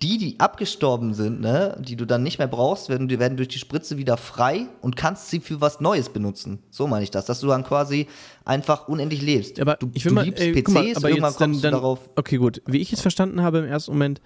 [0.03, 3.49] die, die abgestorben sind, ne, die du dann nicht mehr brauchst, werden, die werden durch
[3.49, 6.59] die Spritze wieder frei und kannst sie für was Neues benutzen.
[6.71, 8.07] So meine ich das, dass du dann quasi
[8.45, 9.59] einfach unendlich lebst.
[9.59, 11.73] aber du, ich will du mal, liebst ey, PCs, mal, aber irgendwann dann, kommst dann,
[11.73, 12.11] du darauf.
[12.17, 12.61] okay, gut.
[12.67, 14.21] Wie ich es verstanden habe im ersten Moment,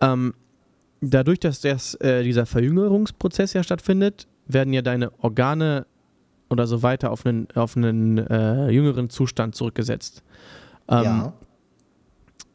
[0.00, 0.34] ähm,
[1.00, 5.86] dadurch, dass das, äh, dieser Verjüngerungsprozess ja stattfindet, werden ja deine Organe
[6.50, 10.22] oder so weiter auf einen, auf einen äh, jüngeren Zustand zurückgesetzt.
[10.88, 11.32] Ähm, ja.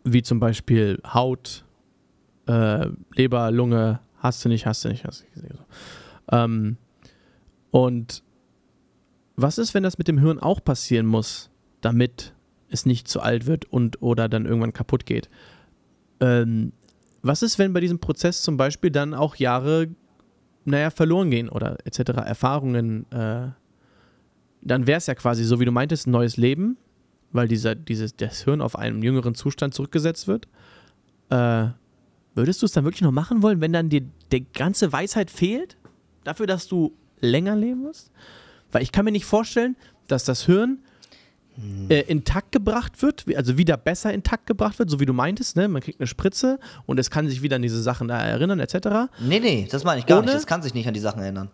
[0.03, 1.62] Wie zum Beispiel Haut,
[2.47, 5.55] äh, Leber, Lunge, hast du nicht, hast du nicht, hast du nicht.
[6.31, 6.77] Ähm,
[7.71, 8.23] und
[9.35, 11.49] was ist, wenn das mit dem Hirn auch passieren muss,
[11.81, 12.33] damit
[12.69, 15.29] es nicht zu alt wird und oder dann irgendwann kaputt geht?
[16.19, 16.71] Ähm,
[17.21, 19.87] was ist, wenn bei diesem Prozess zum Beispiel dann auch Jahre,
[20.65, 23.47] naja, verloren gehen oder etc., Erfahrungen, äh,
[24.61, 26.77] dann wäre es ja quasi so, wie du meintest, ein neues Leben,
[27.31, 30.47] weil dieser, dieses, das Hirn auf einen jüngeren Zustand zurückgesetzt wird.
[31.29, 31.69] Äh,
[32.35, 35.77] würdest du es dann wirklich noch machen wollen, wenn dann dir die ganze Weisheit fehlt,
[36.23, 38.11] dafür, dass du länger leben musst?
[38.71, 39.75] Weil ich kann mir nicht vorstellen,
[40.07, 40.79] dass das Hirn
[41.89, 45.67] äh, intakt gebracht wird, also wieder besser intakt gebracht wird, so wie du meintest, ne?
[45.67, 49.11] Man kriegt eine Spritze und es kann sich wieder an diese Sachen da erinnern, etc.
[49.19, 50.35] Nee, nee, das meine ich gar Ohne- nicht.
[50.37, 51.51] Es kann sich nicht an die Sachen erinnern.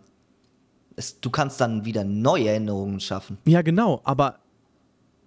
[0.96, 3.36] Es, du kannst dann wieder neue Erinnerungen schaffen.
[3.44, 4.38] Ja, genau, aber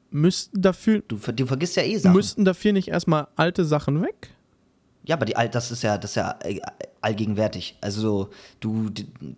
[0.09, 2.15] müssten dafür, Du, du vergisst ja eh Sachen.
[2.15, 4.29] müssten dafür nicht erstmal alte Sachen weg?
[5.05, 6.59] Ja, aber die, das ist ja, das ist ja äh,
[7.01, 7.77] allgegenwärtig.
[7.81, 8.29] Also
[8.59, 8.89] du,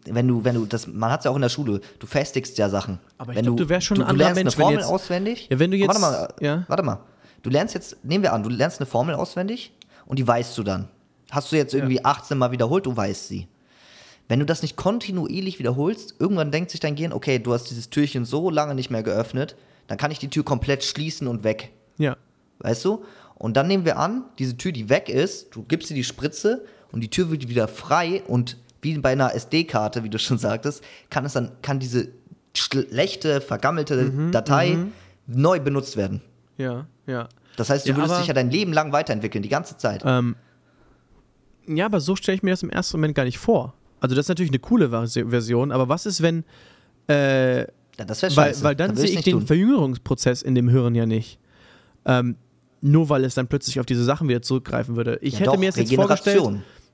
[0.05, 1.82] wenn du, wenn du, das, man hat es ja auch in der Schule.
[1.99, 2.99] Du festigst ja Sachen.
[3.18, 4.80] Aber ich wenn glaub, du wärst schon ein du, anderer lernst Mensch, eine wenn Formel
[4.82, 5.47] jetzt- auswendig.
[5.49, 6.66] Ja, wenn du Warte jetzt- mal, ja.
[6.68, 6.99] warte mal.
[7.41, 9.72] Du lernst jetzt, nehmen wir an, du lernst eine Formel auswendig
[10.05, 10.88] und die weißt du dann.
[11.32, 13.47] Hast du jetzt irgendwie 18 Mal wiederholt, du weißt sie.
[14.28, 17.89] Wenn du das nicht kontinuierlich wiederholst, irgendwann denkt sich dein Gehirn, okay, du hast dieses
[17.91, 19.55] Türchen so lange nicht mehr geöffnet,
[19.88, 21.72] dann kann ich die Tür komplett schließen und weg.
[21.97, 22.18] Ja.
[22.59, 23.03] Weißt du?
[23.36, 26.65] Und dann nehmen wir an, diese Tür, die weg ist, du gibst ihr die Spritze
[26.91, 30.83] und die Tür wird wieder frei und wie bei einer SD-Karte, wie du schon sagtest,
[31.09, 32.09] kann es dann, kann diese
[32.55, 34.77] schlechte, vergammelte Mhm, Datei
[35.27, 36.21] neu benutzt werden.
[36.57, 37.27] Ja, ja.
[37.57, 40.03] Das heißt, du Ja, würdest aber- dich ja dein Leben lang weiterentwickeln, die ganze Zeit.
[40.05, 40.36] Ähm,
[41.67, 43.73] ja, aber so stelle ich mir das im ersten Moment gar nicht vor.
[43.99, 46.43] Also das ist natürlich eine coole Versi- Version, aber was ist, wenn,
[47.09, 47.65] äh, ja,
[48.05, 48.63] das wäre weil, scheiße.
[48.63, 49.47] weil dann Da sehe ich den tun.
[49.47, 51.39] Verjüngerungsprozess in dem Hirn ja nicht.
[52.05, 52.36] Ähm,
[52.86, 55.17] nur weil es dann plötzlich auf diese Sachen wieder zurückgreifen würde.
[55.21, 56.43] Ich Ja, hätte doch, mir das jetzt vorgestellt,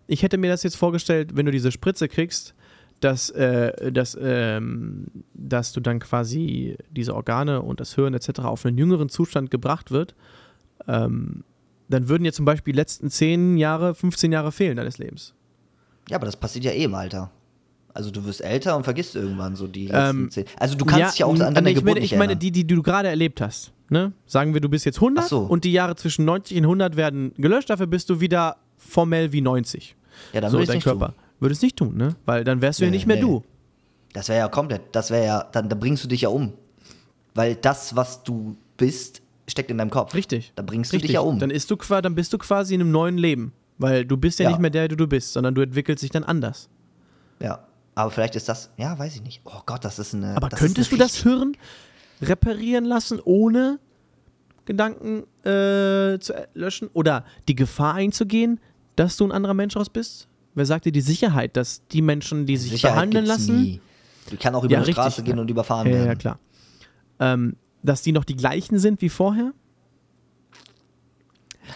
[0.07, 2.55] ich hätte mir das jetzt vorgestellt, wenn du diese Spritze kriegst,
[3.01, 8.39] dass, äh, dass, ähm, dass du dann quasi diese Organe und das Hirn etc.
[8.39, 10.15] auf einen jüngeren Zustand gebracht wird.
[10.87, 11.43] Ähm,
[11.89, 15.33] dann würden dir zum Beispiel die letzten 10 Jahre, 15 Jahre fehlen deines Lebens.
[16.09, 17.31] Ja, aber das passiert ja eh im Alter.
[17.93, 20.45] Also du wirst älter und vergisst irgendwann so die letzten Ähm, zehn.
[20.57, 22.35] Also du kannst dich ja auch n- an deine nee, ich Geburt meine, ich meine
[22.37, 23.71] die, die du gerade erlebt hast.
[23.89, 24.13] Ne?
[24.25, 25.39] Sagen wir, du bist jetzt 100 Ach so.
[25.41, 29.41] und die Jahre zwischen 90 und 100 werden gelöscht, dafür bist du wieder formell wie
[29.41, 29.95] 90.
[30.33, 31.07] ja, dann so, dein Körper.
[31.07, 31.15] tun.
[31.41, 32.15] Würdest nicht tun, ne?
[32.25, 33.21] Weil dann wärst du ja Nee, nicht mehr nee.
[33.23, 33.43] du.
[34.13, 36.53] Das wäre ja komplett, das wäre ja, dann, dann bringst du dich ja um.
[37.33, 40.13] Weil das, was du bist, steckt in deinem Kopf.
[40.13, 40.51] Richtig.
[40.55, 41.09] Da bringst du Richtig.
[41.09, 41.39] dich ja um.
[41.39, 43.51] Dann, ist du, dann bist du quasi in einem neuen Leben.
[43.77, 44.49] Weil du bist ja, Ja.
[44.51, 46.69] nicht mehr der, der du bist, sondern du entwickelst dich dann anders.
[47.41, 47.59] ja.
[48.01, 49.41] Aber vielleicht ist das, ja, weiß ich nicht.
[49.45, 50.35] Oh Gott, das ist eine.
[50.35, 51.55] Aber könntest ist du eine das Hirn
[52.21, 53.79] reparieren lassen, ohne
[54.65, 56.89] Gedanken äh, zu löschen?
[56.93, 58.59] Oder die Gefahr einzugehen,
[58.95, 60.27] dass du ein anderer Mensch raus bist?
[60.55, 63.81] Wer sagt dir die Sicherheit, dass die Menschen, die sich Sicherheit behandeln lassen, Nie.
[64.29, 65.41] Du kannst auch über Ja, die richtig, Straße gehen ja.
[65.41, 66.07] und überfahren ja, werden.
[66.07, 66.39] ja, klar,
[67.19, 69.53] ähm, dass die noch die gleichen sind wie vorher?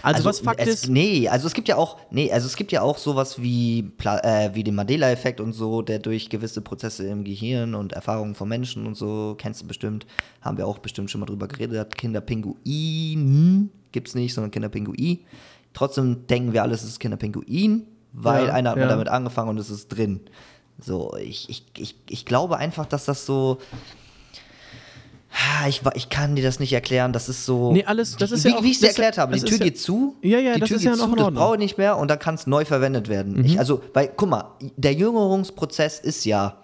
[0.02, 2.72] Also, was Fakt es, ist, Nee, also es gibt ja auch, nee, also es gibt
[2.72, 7.08] ja auch sowas wie, Pla äh, wie den Mandela-Effekt und so, der durch gewisse Prozesse
[7.08, 10.06] im Gehirn und Erfahrungen von Menschen und so, kennst du bestimmt,
[10.41, 15.20] haben wir auch bestimmt schon mal drüber geredet, Kinderpinguin gibt's nicht, sondern Kinderpinguin.
[15.74, 18.84] Trotzdem denken wir alles, es ist Kinderpinguin, weil Ja, einer hat ja.
[18.84, 20.22] mal damit angefangen und es ist drin.
[20.80, 23.60] So, ich, ich, ich, ich glaube einfach, dass das so.
[25.38, 27.12] Ah, Ich, ich kann dir das nicht erklären.
[27.12, 27.74] Das ist so.
[27.74, 29.36] Nee, alles- das ist wie, ja auch- wie ich es erklärt habe.
[29.36, 30.16] Die Tür ja- geht zu.
[30.22, 31.30] Ja, ja, die Tür ist geht ja noch zu, das.
[31.32, 31.36] Mhm.
[31.36, 33.44] brauche ich nicht mehr und dann kann es neu verwendet werden.
[33.44, 34.46] Ich, also, weil, guck mal,
[34.78, 36.58] der Jüngerungsprozess ist ja.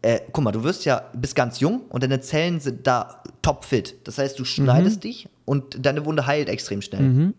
[0.00, 3.96] Äh, guck mal, du wirst ja, bist ganz jung und deine Zellen sind da topfit.
[4.04, 4.46] Das heißt, du Mhm.
[4.46, 7.32] schneidest dich und deine Wunde heilt extrem schnell.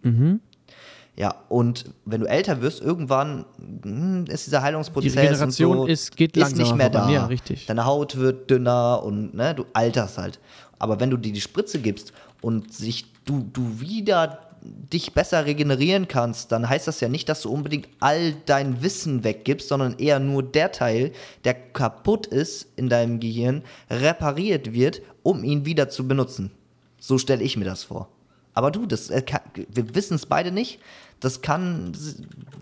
[1.16, 3.44] Ja, und wenn du älter wirst, irgendwann
[3.84, 7.10] hm, ist dieser Heilungsprozess Die Regeneration und so, ist- geht ist nicht mehr da.
[7.10, 7.66] Ja, richtig.
[7.66, 10.40] Deine Haut wird dünner und ne, du alterst halt.
[10.80, 16.08] Aber wenn du dir die Spritze gibst und sich du, du wieder dich besser regenerieren
[16.08, 20.20] kannst, dann heißt das ja nicht, dass du unbedingt all dein Wissen weggibst, sondern eher
[20.20, 21.12] nur der Teil,
[21.44, 26.52] der kaputt ist in deinem Gehirn, repariert wird, um ihn wieder zu benutzen.
[27.00, 28.10] So stelle ich mir das vor.
[28.54, 29.24] Aber du, das, äh,
[29.70, 30.80] wir wissen es beide nicht.
[31.20, 31.96] Das kann,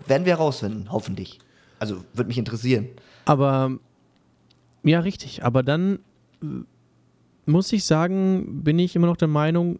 [0.06, 1.38] werden wir herausfinden, hoffentlich.
[1.80, 2.88] Also, würde mich interessieren.
[3.24, 3.78] Aber
[4.82, 5.44] ja, richtig.
[5.44, 6.00] Aber dann
[6.42, 6.46] äh,
[7.48, 9.78] muss ich sagen, bin ich immer noch der Meinung,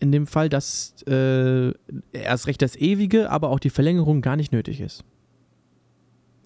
[0.00, 1.72] in dem Fall, dass äh,
[2.12, 5.02] erst recht das Ewige, aber auch die Verlängerung gar nicht nötig ist.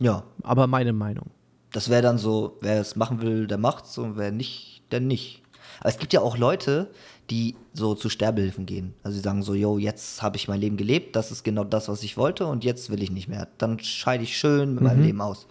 [0.00, 1.30] Ja, Aber meine Meinung.
[1.72, 5.42] das wäre dann so, wer es machen will, der macht's und wer nicht, der nicht.
[5.80, 6.90] Aber es gibt ja auch Leute,
[7.30, 8.94] die so zu Sterbehilfen gehen.
[9.02, 11.88] Also sie sagen so, yo, jetzt habe ich mein Leben gelebt, das ist genau das,
[11.88, 13.48] was ich wollte und jetzt will ich nicht mehr.
[13.58, 15.46] Dann scheide ich schön mit meinem Leben aus.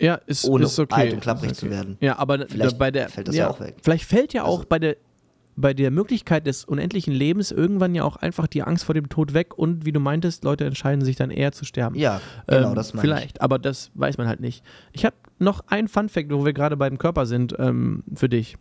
[0.00, 0.94] Ich, Ja, ist, Ohne ist okay.
[0.94, 1.74] alt und klapprig Ist zu okay.
[1.74, 1.96] werden.
[2.00, 3.76] Ja, aber Vielleicht bei der fällt das ja auch weg.
[3.82, 4.96] Vielleicht fällt ja auch Also- bei der
[5.56, 9.34] bei der Möglichkeit des unendlichen Lebens irgendwann ja auch einfach die Angst vor dem Tod
[9.34, 11.96] weg und wie du meintest, Leute entscheiden sich dann eher zu sterben.
[11.96, 13.14] ja, genau, Ähm, das meine ich.
[13.14, 14.64] Vielleicht, aber das weiß man halt nicht.
[14.92, 18.56] Ich habe noch ein Fun-Fact, wo wir gerade beim Körper sind, ähm, für dich.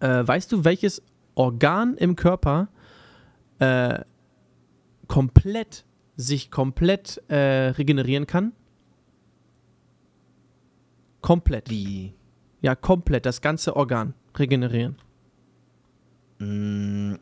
[0.00, 1.02] Äh, weißt du, welches
[1.34, 2.68] Organ im Körper
[3.58, 3.98] äh,
[5.08, 5.84] komplett
[6.16, 7.36] sich komplett äh,
[7.70, 8.52] regenerieren kann?
[11.22, 11.70] Komplett.
[11.70, 12.12] Wie?
[12.60, 14.96] Ja, komplett, das ganze Organ regenerieren.
[16.40, 17.18] Ähm,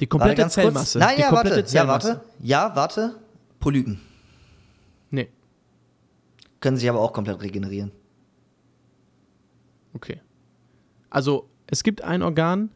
[0.00, 0.54] Die warte komplette kurz.
[0.54, 0.98] Zellmasse.
[0.98, 1.50] Nein, die ja, warte.
[1.60, 2.08] Ja, Zellmasse.
[2.08, 2.24] warte.
[2.40, 3.14] Ja, warte.
[3.60, 4.00] Polypen.
[5.10, 5.28] Nee,
[6.60, 7.92] Können sich aber auch komplett regenerieren.
[9.94, 10.20] okay.
[11.10, 12.70] Also, es gibt ein Organ,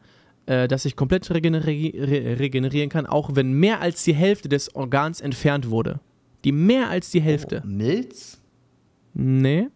[0.46, 4.74] äh, das sich komplett regeneri re regenerieren kann, auch wenn mehr als die Hälfte des
[4.74, 6.00] Organs entfernt wurde.
[6.44, 7.62] Die mehr als die Hälfte.
[7.64, 8.40] Oh, Milz?
[9.14, 9.68] Nee.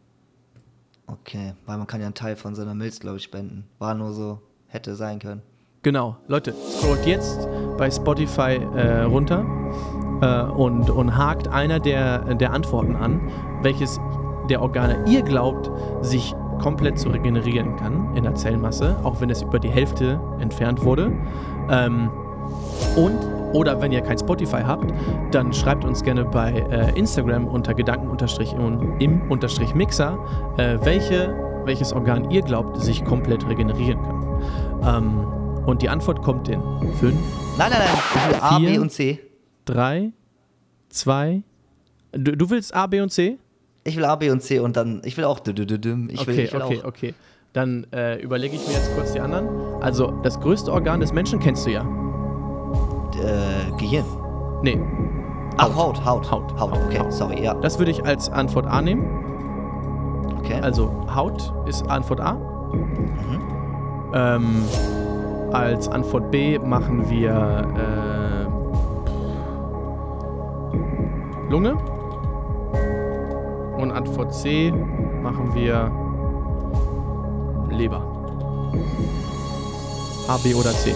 [1.07, 3.65] Okay, weil man kann ja einen Teil von seiner Milz, glaube ich, spenden.
[3.79, 5.43] War nur so, hätte sein können.
[5.83, 6.17] Genau.
[6.27, 7.47] Leute, scrollt jetzt
[7.79, 9.45] bei Spotify äh, runter
[10.21, 13.21] äh, und, und hakt einer der, der Antworten an,
[13.63, 14.01] welches
[14.51, 15.71] der Organe ihr glaubt,
[16.05, 20.83] sich komplett zu regenerieren kann in der Zellmasse, auch wenn es über die Hälfte entfernt
[20.83, 21.13] wurde.
[21.71, 22.11] Ähm,
[22.97, 24.93] und, oder wenn ihr kein Spotify habt,
[25.31, 28.11] dann schreibt uns gerne bei äh, Instagram unter Gedanken
[29.01, 30.19] im unterstrich Mixer,
[30.59, 31.35] äh, welche,
[31.65, 35.05] welches Organ ihr glaubt, sich komplett regenerieren kann.
[35.05, 36.61] Ähm, und die Antwort kommt in
[37.01, 37.03] 5,
[37.59, 37.89] Nein, nein, nein.
[38.15, 38.71] Ich will A, Vier.
[38.71, 39.19] B und C.
[39.65, 40.13] 3,
[40.91, 41.43] 2.
[42.13, 43.39] Du, du willst A, B und C?
[43.85, 45.41] Ich will A, B und C und dann, ich will auch.
[45.41, 46.85] Ich will, okay, ich will okay, auch.
[46.85, 47.15] okay.
[47.55, 49.49] Dann äh, überlege ich mir jetzt kurz die anderen.
[49.81, 52.06] Also, das größte Organ des Menschen kennst du ja.
[53.23, 54.05] Äh, Gehirn.
[54.63, 54.81] Nee,
[55.59, 56.31] Ach, Haut, Haut.
[56.31, 57.55] Haut, Haut, okay, sorry, ja.
[57.55, 59.05] das würde ich als Antwort A nehmen.
[60.39, 60.61] Okay.
[60.61, 62.35] Also, Haut ist Antwort A.
[62.35, 63.41] Mhm.
[64.13, 64.65] Ähm,
[65.53, 68.47] als Antwort B machen wir äh,
[71.51, 71.77] Lunge.
[73.79, 74.73] Und Antwort C
[75.23, 75.91] machen wir
[77.71, 78.03] Leber.
[80.29, 80.93] A, B oder C.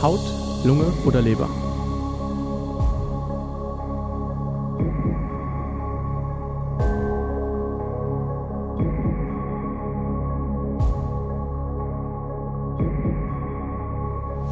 [0.00, 0.20] Haut,
[0.64, 1.48] Lunge oder Leber.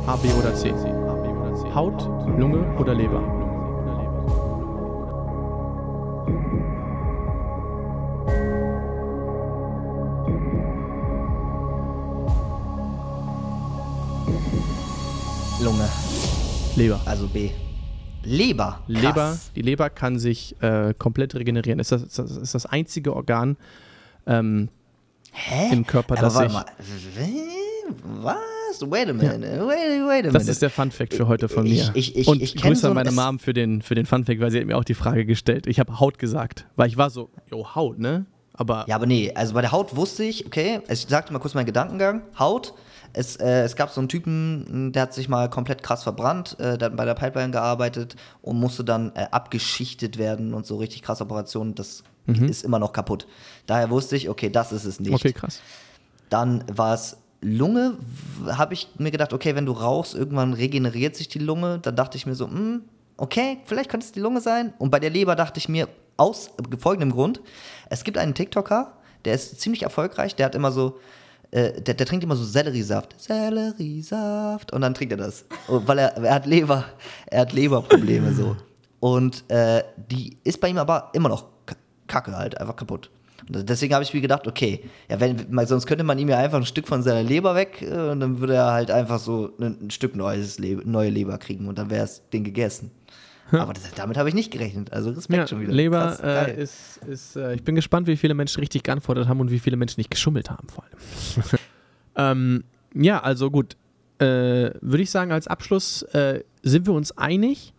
[0.07, 0.75] A, B oder C.
[1.73, 3.50] Haut, Lunge oder Leber.
[16.81, 17.01] Leber.
[17.05, 17.51] Also B.
[18.25, 18.83] Leber.
[18.87, 19.03] Krass.
[19.03, 21.79] Leber, die Leber kann sich äh, komplett regenerieren.
[21.79, 23.57] Ist das, ist das ist das einzige Organ
[24.27, 24.69] ähm,
[25.71, 26.59] im Körper, Aber das warte sich.
[26.59, 26.67] mal.
[28.23, 28.81] Was?
[28.83, 29.41] Wait a minute.
[29.41, 29.71] Wait, wait
[30.01, 30.31] a minute.
[30.33, 31.91] Das ist der Funfact für heute von mir.
[31.95, 34.41] Ich- ich- ich- Und ich Grüße so an meine Mom für den, für den Funfact,
[34.41, 35.67] weil sie hat mir auch die Frage gestellt.
[35.67, 38.27] Ich habe Haut gesagt, weil ich war so, jo, Haut, ne?
[38.55, 41.55] Aber Ja, aber nee, also bei der Haut wusste ich, okay, ich sagte mal kurz
[41.55, 42.23] meinen Gedankengang.
[42.39, 42.75] Haut,
[43.13, 46.79] es, äh, es gab so einen Typen, der hat sich mal komplett krass verbrannt, äh,
[46.79, 51.03] der hat bei der Pipeline gearbeitet und musste dann äh, abgeschichtet werden und so richtig
[51.03, 51.75] krasse Operationen.
[51.75, 53.27] Das ist immer noch kaputt.
[53.67, 55.13] Daher wusste ich, okay, das ist es nicht.
[55.13, 55.61] okay, krass.
[56.29, 57.97] Dann war es Lunge,
[58.47, 61.81] habe ich mir gedacht, okay, wenn du rauchst, irgendwann regeneriert sich die Lunge.
[61.81, 62.83] Dann dachte ich mir so, hm,
[63.17, 64.75] okay, vielleicht könnte es die Lunge sein.
[64.79, 67.41] Und bei der Leber dachte ich mir, aus folgendem Grund,
[67.89, 68.93] es gibt einen TikToker,
[69.25, 70.99] der ist ziemlich erfolgreich, der hat immer so,
[71.51, 73.21] äh, der, der trinkt immer so Selleriesaft.
[73.21, 74.73] Selleriesaft.
[74.73, 75.45] Und dann trinkt er das.
[75.69, 76.85] Und weil er, er hat Leber,
[77.27, 78.57] er hat Leberprobleme so.
[79.01, 81.47] Und äh, die ist bei ihm aber immer noch
[82.07, 83.11] kacke halt, einfach kaputt.
[83.49, 86.59] Und deswegen habe ich mir gedacht, okay, ja, wenn, sonst könnte man ihm ja einfach
[86.59, 89.87] ein Stück von seiner Leber weg äh, und dann würde er halt einfach so ein,
[89.87, 92.91] ein Stück neues Le neue Leber kriegen und dann wäre es den gegessen.
[93.53, 94.93] Aber das, damit habe ich nicht gerechnet.
[94.93, 95.73] Also Respekt Ja, schon wieder.
[95.73, 99.41] Leber Krass, äh, ist, ist äh, ich bin gespannt, wie viele Menschen richtig geantwortet haben
[99.41, 101.59] und wie viele Menschen nicht geschummelt haben vor allem.
[102.17, 103.77] ähm, ja, also gut.
[104.19, 104.25] Äh,
[104.81, 107.73] Würde ich sagen, als Abschluss äh, sind wir uns einig,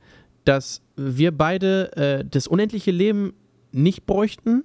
[0.44, 3.34] dass wir beide äh, das unendliche Leben
[3.72, 4.64] nicht bräuchten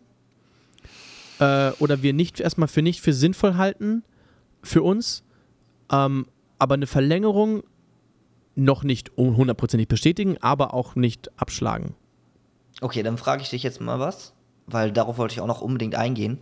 [1.38, 4.02] äh, oder wir nicht erstmal für nicht für sinnvoll halten
[4.62, 5.22] für uns,
[5.92, 6.26] ähm,
[6.58, 7.62] aber eine Verlängerung
[8.56, 11.94] noch nicht hundertprozentig bestätigen, aber auch nicht abschlagen.
[12.80, 14.32] Okay, dann frage ich dich jetzt mal was,
[14.66, 16.38] weil darauf wollte ich auch noch unbedingt eingehen.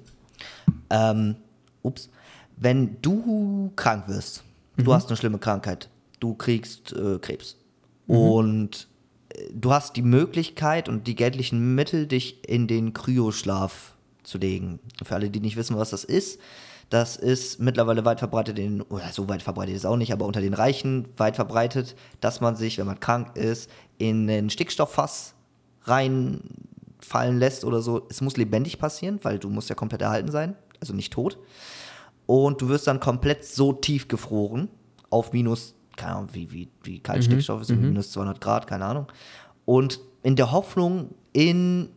[0.91, 1.37] Ähm,
[1.83, 2.11] ups.
[2.57, 4.45] Wenn du krank wirst,
[4.77, 5.91] du hast eine schlimme Krankheit,
[6.21, 7.57] du kriegst äh, Krebs
[8.07, 8.89] und
[9.31, 14.79] äh, du hast die Möglichkeit und die geldlichen Mittel, dich in den Kryoschlaf zu legen.
[15.03, 16.41] Für alle, die nicht wissen, was das ist,
[16.91, 20.41] das ist mittlerweile weit verbreitet in, oder so weit verbreitet ist auch nicht, aber unter
[20.41, 25.35] den Reichen weit verbreitet, dass man sich, wenn man krank ist, in ein Stickstofffass
[25.85, 28.07] reinfallen lässt oder so.
[28.11, 31.39] Es muss lebendig passieren, weil du musst ja komplett erhalten sein, also nicht tot.
[32.27, 34.69] Und du wirst dann komplett so tief gefroren,
[35.11, 39.07] auf minus, keine Ahnung, wie, wie, wie kalt Stickstoff ist, minus 200 Grad, keine Ahnung.
[39.65, 41.91] Und in der Hoffnung, in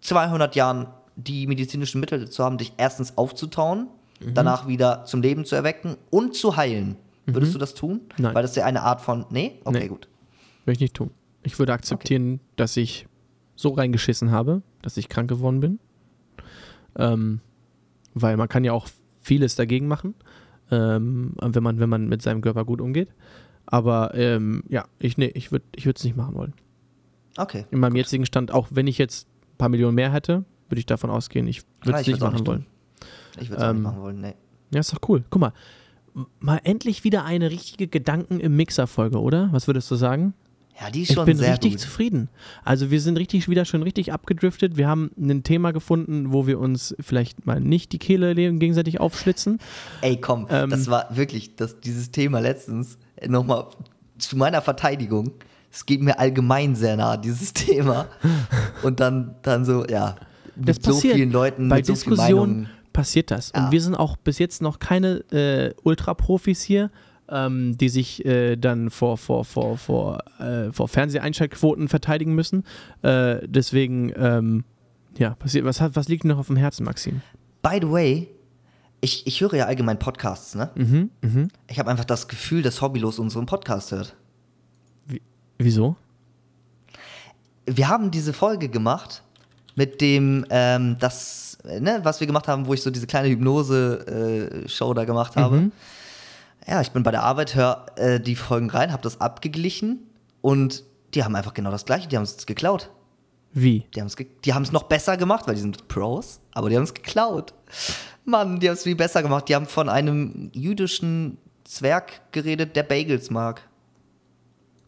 [0.00, 0.86] 200 Jahren
[1.16, 3.88] die medizinischen Mittel zu haben, dich erstens aufzutauen,
[4.34, 6.96] danach wieder zum Leben zu erwecken und zu heilen.
[7.26, 8.02] Würdest du das tun?
[8.18, 8.34] Nein.
[8.34, 9.26] Weil das ist ja eine Art von.
[9.30, 9.60] Nee?
[9.64, 9.88] Okay, Nee.
[9.88, 10.08] gut.
[10.64, 11.10] Würde ich nicht tun.
[11.42, 13.06] Ich würde akzeptieren, dass ich
[13.56, 15.78] so reingeschissen habe, dass ich krank geworden bin.
[16.96, 17.40] Ähm,
[18.14, 18.88] weil man kann ja auch
[19.20, 20.14] vieles dagegen machen,
[20.70, 23.08] ähm, wenn, man, wenn man mit seinem Körper gut umgeht.
[23.66, 26.54] Aber ähm, ja, ich, nee, ich würde ich es nicht machen wollen.
[27.36, 27.64] Okay.
[27.70, 30.86] In meinem jetzigen Stand, auch wenn ich jetzt ein paar Millionen mehr hätte, würde ich
[30.86, 32.66] davon ausgehen, ich würde Ah, es ich nicht machen nicht wollen.
[33.40, 34.34] Ich würde es Ähm, nicht machen wollen, nee.
[34.72, 35.24] Ja, ist doch cool.
[35.30, 35.52] Guck mal,
[36.40, 39.48] mal endlich wieder eine richtige Gedanken im Mixer-Folge, oder?
[39.52, 40.34] Was würdest du sagen?
[40.80, 41.80] Ja, die ist Ich schon bin sehr richtig gut.
[41.80, 42.28] zufrieden.
[42.62, 44.76] Also wir sind richtig wieder schon richtig abgedriftet.
[44.76, 49.00] Wir haben ein Thema gefunden, wo wir uns vielleicht mal nicht die Kehle le- gegenseitig
[49.00, 49.58] aufschlitzen.
[50.02, 53.68] Ey, komm, Ähm, das war wirklich, das, dieses Thema letztens, nochmal
[54.18, 55.32] zu meiner Verteidigung,
[55.72, 58.08] es geht mir allgemein sehr nah, dieses Thema.
[58.82, 60.16] Und dann, dann so, ja,
[60.56, 61.14] Das so passiert.
[61.14, 62.68] vielen Leuten, Bei so Diskussionen Meinungen.
[62.92, 63.52] passiert das.
[63.54, 63.66] Ja.
[63.66, 66.90] Und wir sind auch bis jetzt noch keine äh, Ultra-Profis hier,
[67.28, 72.64] ähm, die sich äh, dann vor, vor, vor, vor, äh, vor Fernseheinschaltquoten verteidigen müssen.
[73.02, 74.64] Äh, deswegen, ähm,
[75.18, 77.20] ja, passiert, was, hat, was liegt dir noch auf dem Herzen, Maxim?
[77.62, 78.28] By the way,
[79.00, 80.70] ich, ich höre ja allgemein Podcasts, ne?
[80.74, 81.48] Mhm, mhm.
[81.68, 84.16] Ich habe einfach das Gefühl, dass Hobbylos unseren Podcast hört.
[85.58, 85.96] Wieso?
[87.66, 89.22] Wir haben diese Folge gemacht
[89.76, 93.28] mit dem, ähm, das, äh, ne, was wir gemacht haben, wo ich so diese kleine
[93.28, 95.56] Hypnose-Show da gemacht habe.
[95.56, 95.72] Mhm.
[96.66, 100.00] Ja, ich bin bei der Arbeit, höre äh, die Folgen rein, habe das abgeglichen
[100.40, 100.82] und
[101.14, 102.90] die haben einfach genau das Gleiche, die haben es geklaut.
[103.52, 103.84] Wie?
[103.94, 106.76] Die haben es die haben es noch besser gemacht, weil die sind Pros, aber die
[106.76, 107.54] haben es geklaut.
[108.26, 109.48] Mann, die haben es viel besser gemacht.
[109.48, 113.62] Die haben von einem jüdischen Zwerg geredet, der Bagels mag.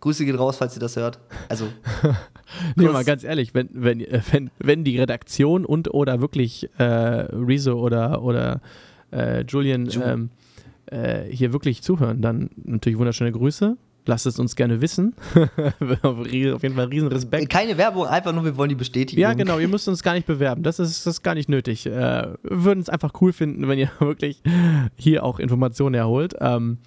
[0.01, 1.18] Grüße geht raus, falls ihr das hört.
[1.49, 1.66] Also,
[2.76, 6.84] Nee, mal ganz ehrlich, wenn, wenn, äh, wenn, wenn die Redaktion und oder wirklich äh,
[6.84, 8.61] Rezo oder, oder
[9.12, 10.03] äh, Julian Ju.
[10.03, 10.30] ähm,
[10.86, 13.76] äh, hier wirklich zuhören, dann natürlich wunderschöne Grüße.
[14.07, 15.14] Lasst es uns gerne wissen.
[16.03, 17.51] Auf jeden Fall riesen Respekt.
[17.51, 19.20] keine Werbung, einfach nur, wir wollen die Bestätigung.
[19.20, 20.62] Ja, genau, ihr müsst uns gar nicht bewerben.
[20.62, 21.84] Das ist, das ist gar nicht nötig.
[21.84, 24.40] Äh, wir würden es einfach cool finden, wenn ihr wirklich
[24.96, 26.34] hier auch Informationen erholt.
[26.40, 26.78] Ähm,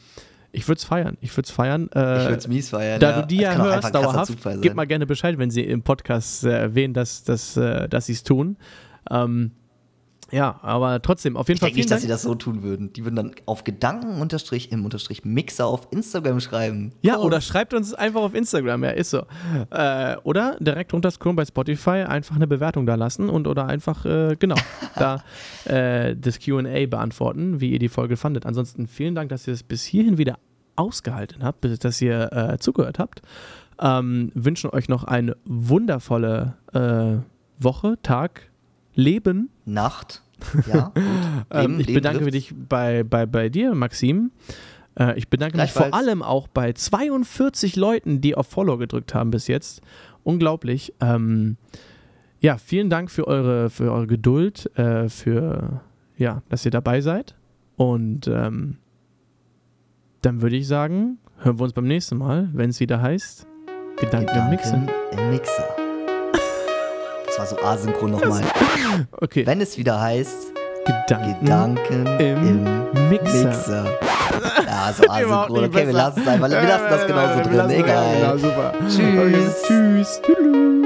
[0.51, 1.17] ich würde es feiern.
[1.21, 1.89] Ich würde es feiern.
[1.93, 2.99] Äh, Ich würde es mies feiern.
[2.99, 3.21] da ja.
[3.21, 6.51] du die Das ja hörst dauerhaft, gib mal gerne Bescheid, wenn sie im Podcast äh,
[6.51, 8.57] erwähnen, dass, dass, äh, dass sie es tun.
[9.09, 9.51] Ähm,
[10.31, 12.15] Ja, aber trotzdem, auf jeden Ich Fall denke nicht, vielen dass sie Dank.
[12.15, 12.93] das so tun würden.
[12.93, 16.93] Die würden dann auf Gedanken unterstrich im Unterstrich Mixer auf Instagram schreiben.
[17.01, 19.23] Ja, oder schreibt uns einfach auf Instagram, ja, ist so.
[19.69, 24.35] Äh, oder direkt runterscrollen bei Spotify, einfach eine Bewertung da lassen und oder einfach, äh,
[24.39, 24.55] genau,
[24.95, 25.23] da
[25.65, 28.45] äh, das QA beantworten, wie ihr die Folge fandet.
[28.45, 30.37] Ansonsten vielen Dank, dass ihr es bis hierhin wieder
[30.75, 33.21] ausgehalten habt, bis, dass ihr äh, zugehört habt.
[33.81, 38.50] Ähm, wünschen euch noch eine wundervolle äh, Woche, Tag,
[38.95, 39.49] Leben.
[39.65, 40.23] Nacht.
[40.73, 40.91] Ja.
[40.95, 42.51] Ähm, Leben- ich Leben bedanke trifft's.
[42.51, 44.31] mich bei, bei, bei dir, Maxim.
[44.97, 49.29] Äh, ich bedanke mich vor allem auch bei 42 Leuten, die auf Follow gedrückt haben
[49.29, 49.81] bis jetzt.
[50.23, 50.93] Unglaublich.
[50.99, 51.57] Ähm,
[52.39, 55.81] ja, vielen Dank für eure, für eure Geduld, äh, für
[56.17, 57.35] ja, dass ihr dabei seid.
[57.75, 58.77] Und ähm,
[60.23, 63.45] dann würde ich sagen, hören wir uns beim nächsten Mal, wenn es wieder heißt
[63.99, 64.89] Gedanken, im Mixen.
[65.11, 65.75] im Mixer.
[67.41, 68.43] War so asynchron nochmal.
[69.19, 70.53] Okay, Wenn es wieder heißt,
[70.85, 73.45] Gedanken, Gedanken im im, Mixer.
[73.45, 73.85] Mixer.
[74.67, 75.65] Ja, so asynchron.
[75.65, 76.49] Okay, wir lassen es einfach.
[76.51, 77.69] Wir lassen das genauso drin.
[77.71, 78.37] Egal.
[78.37, 78.73] super.
[78.87, 78.99] Tschüss.
[78.99, 80.21] Okay, tschüss.
[80.21, 80.81] Tschüss.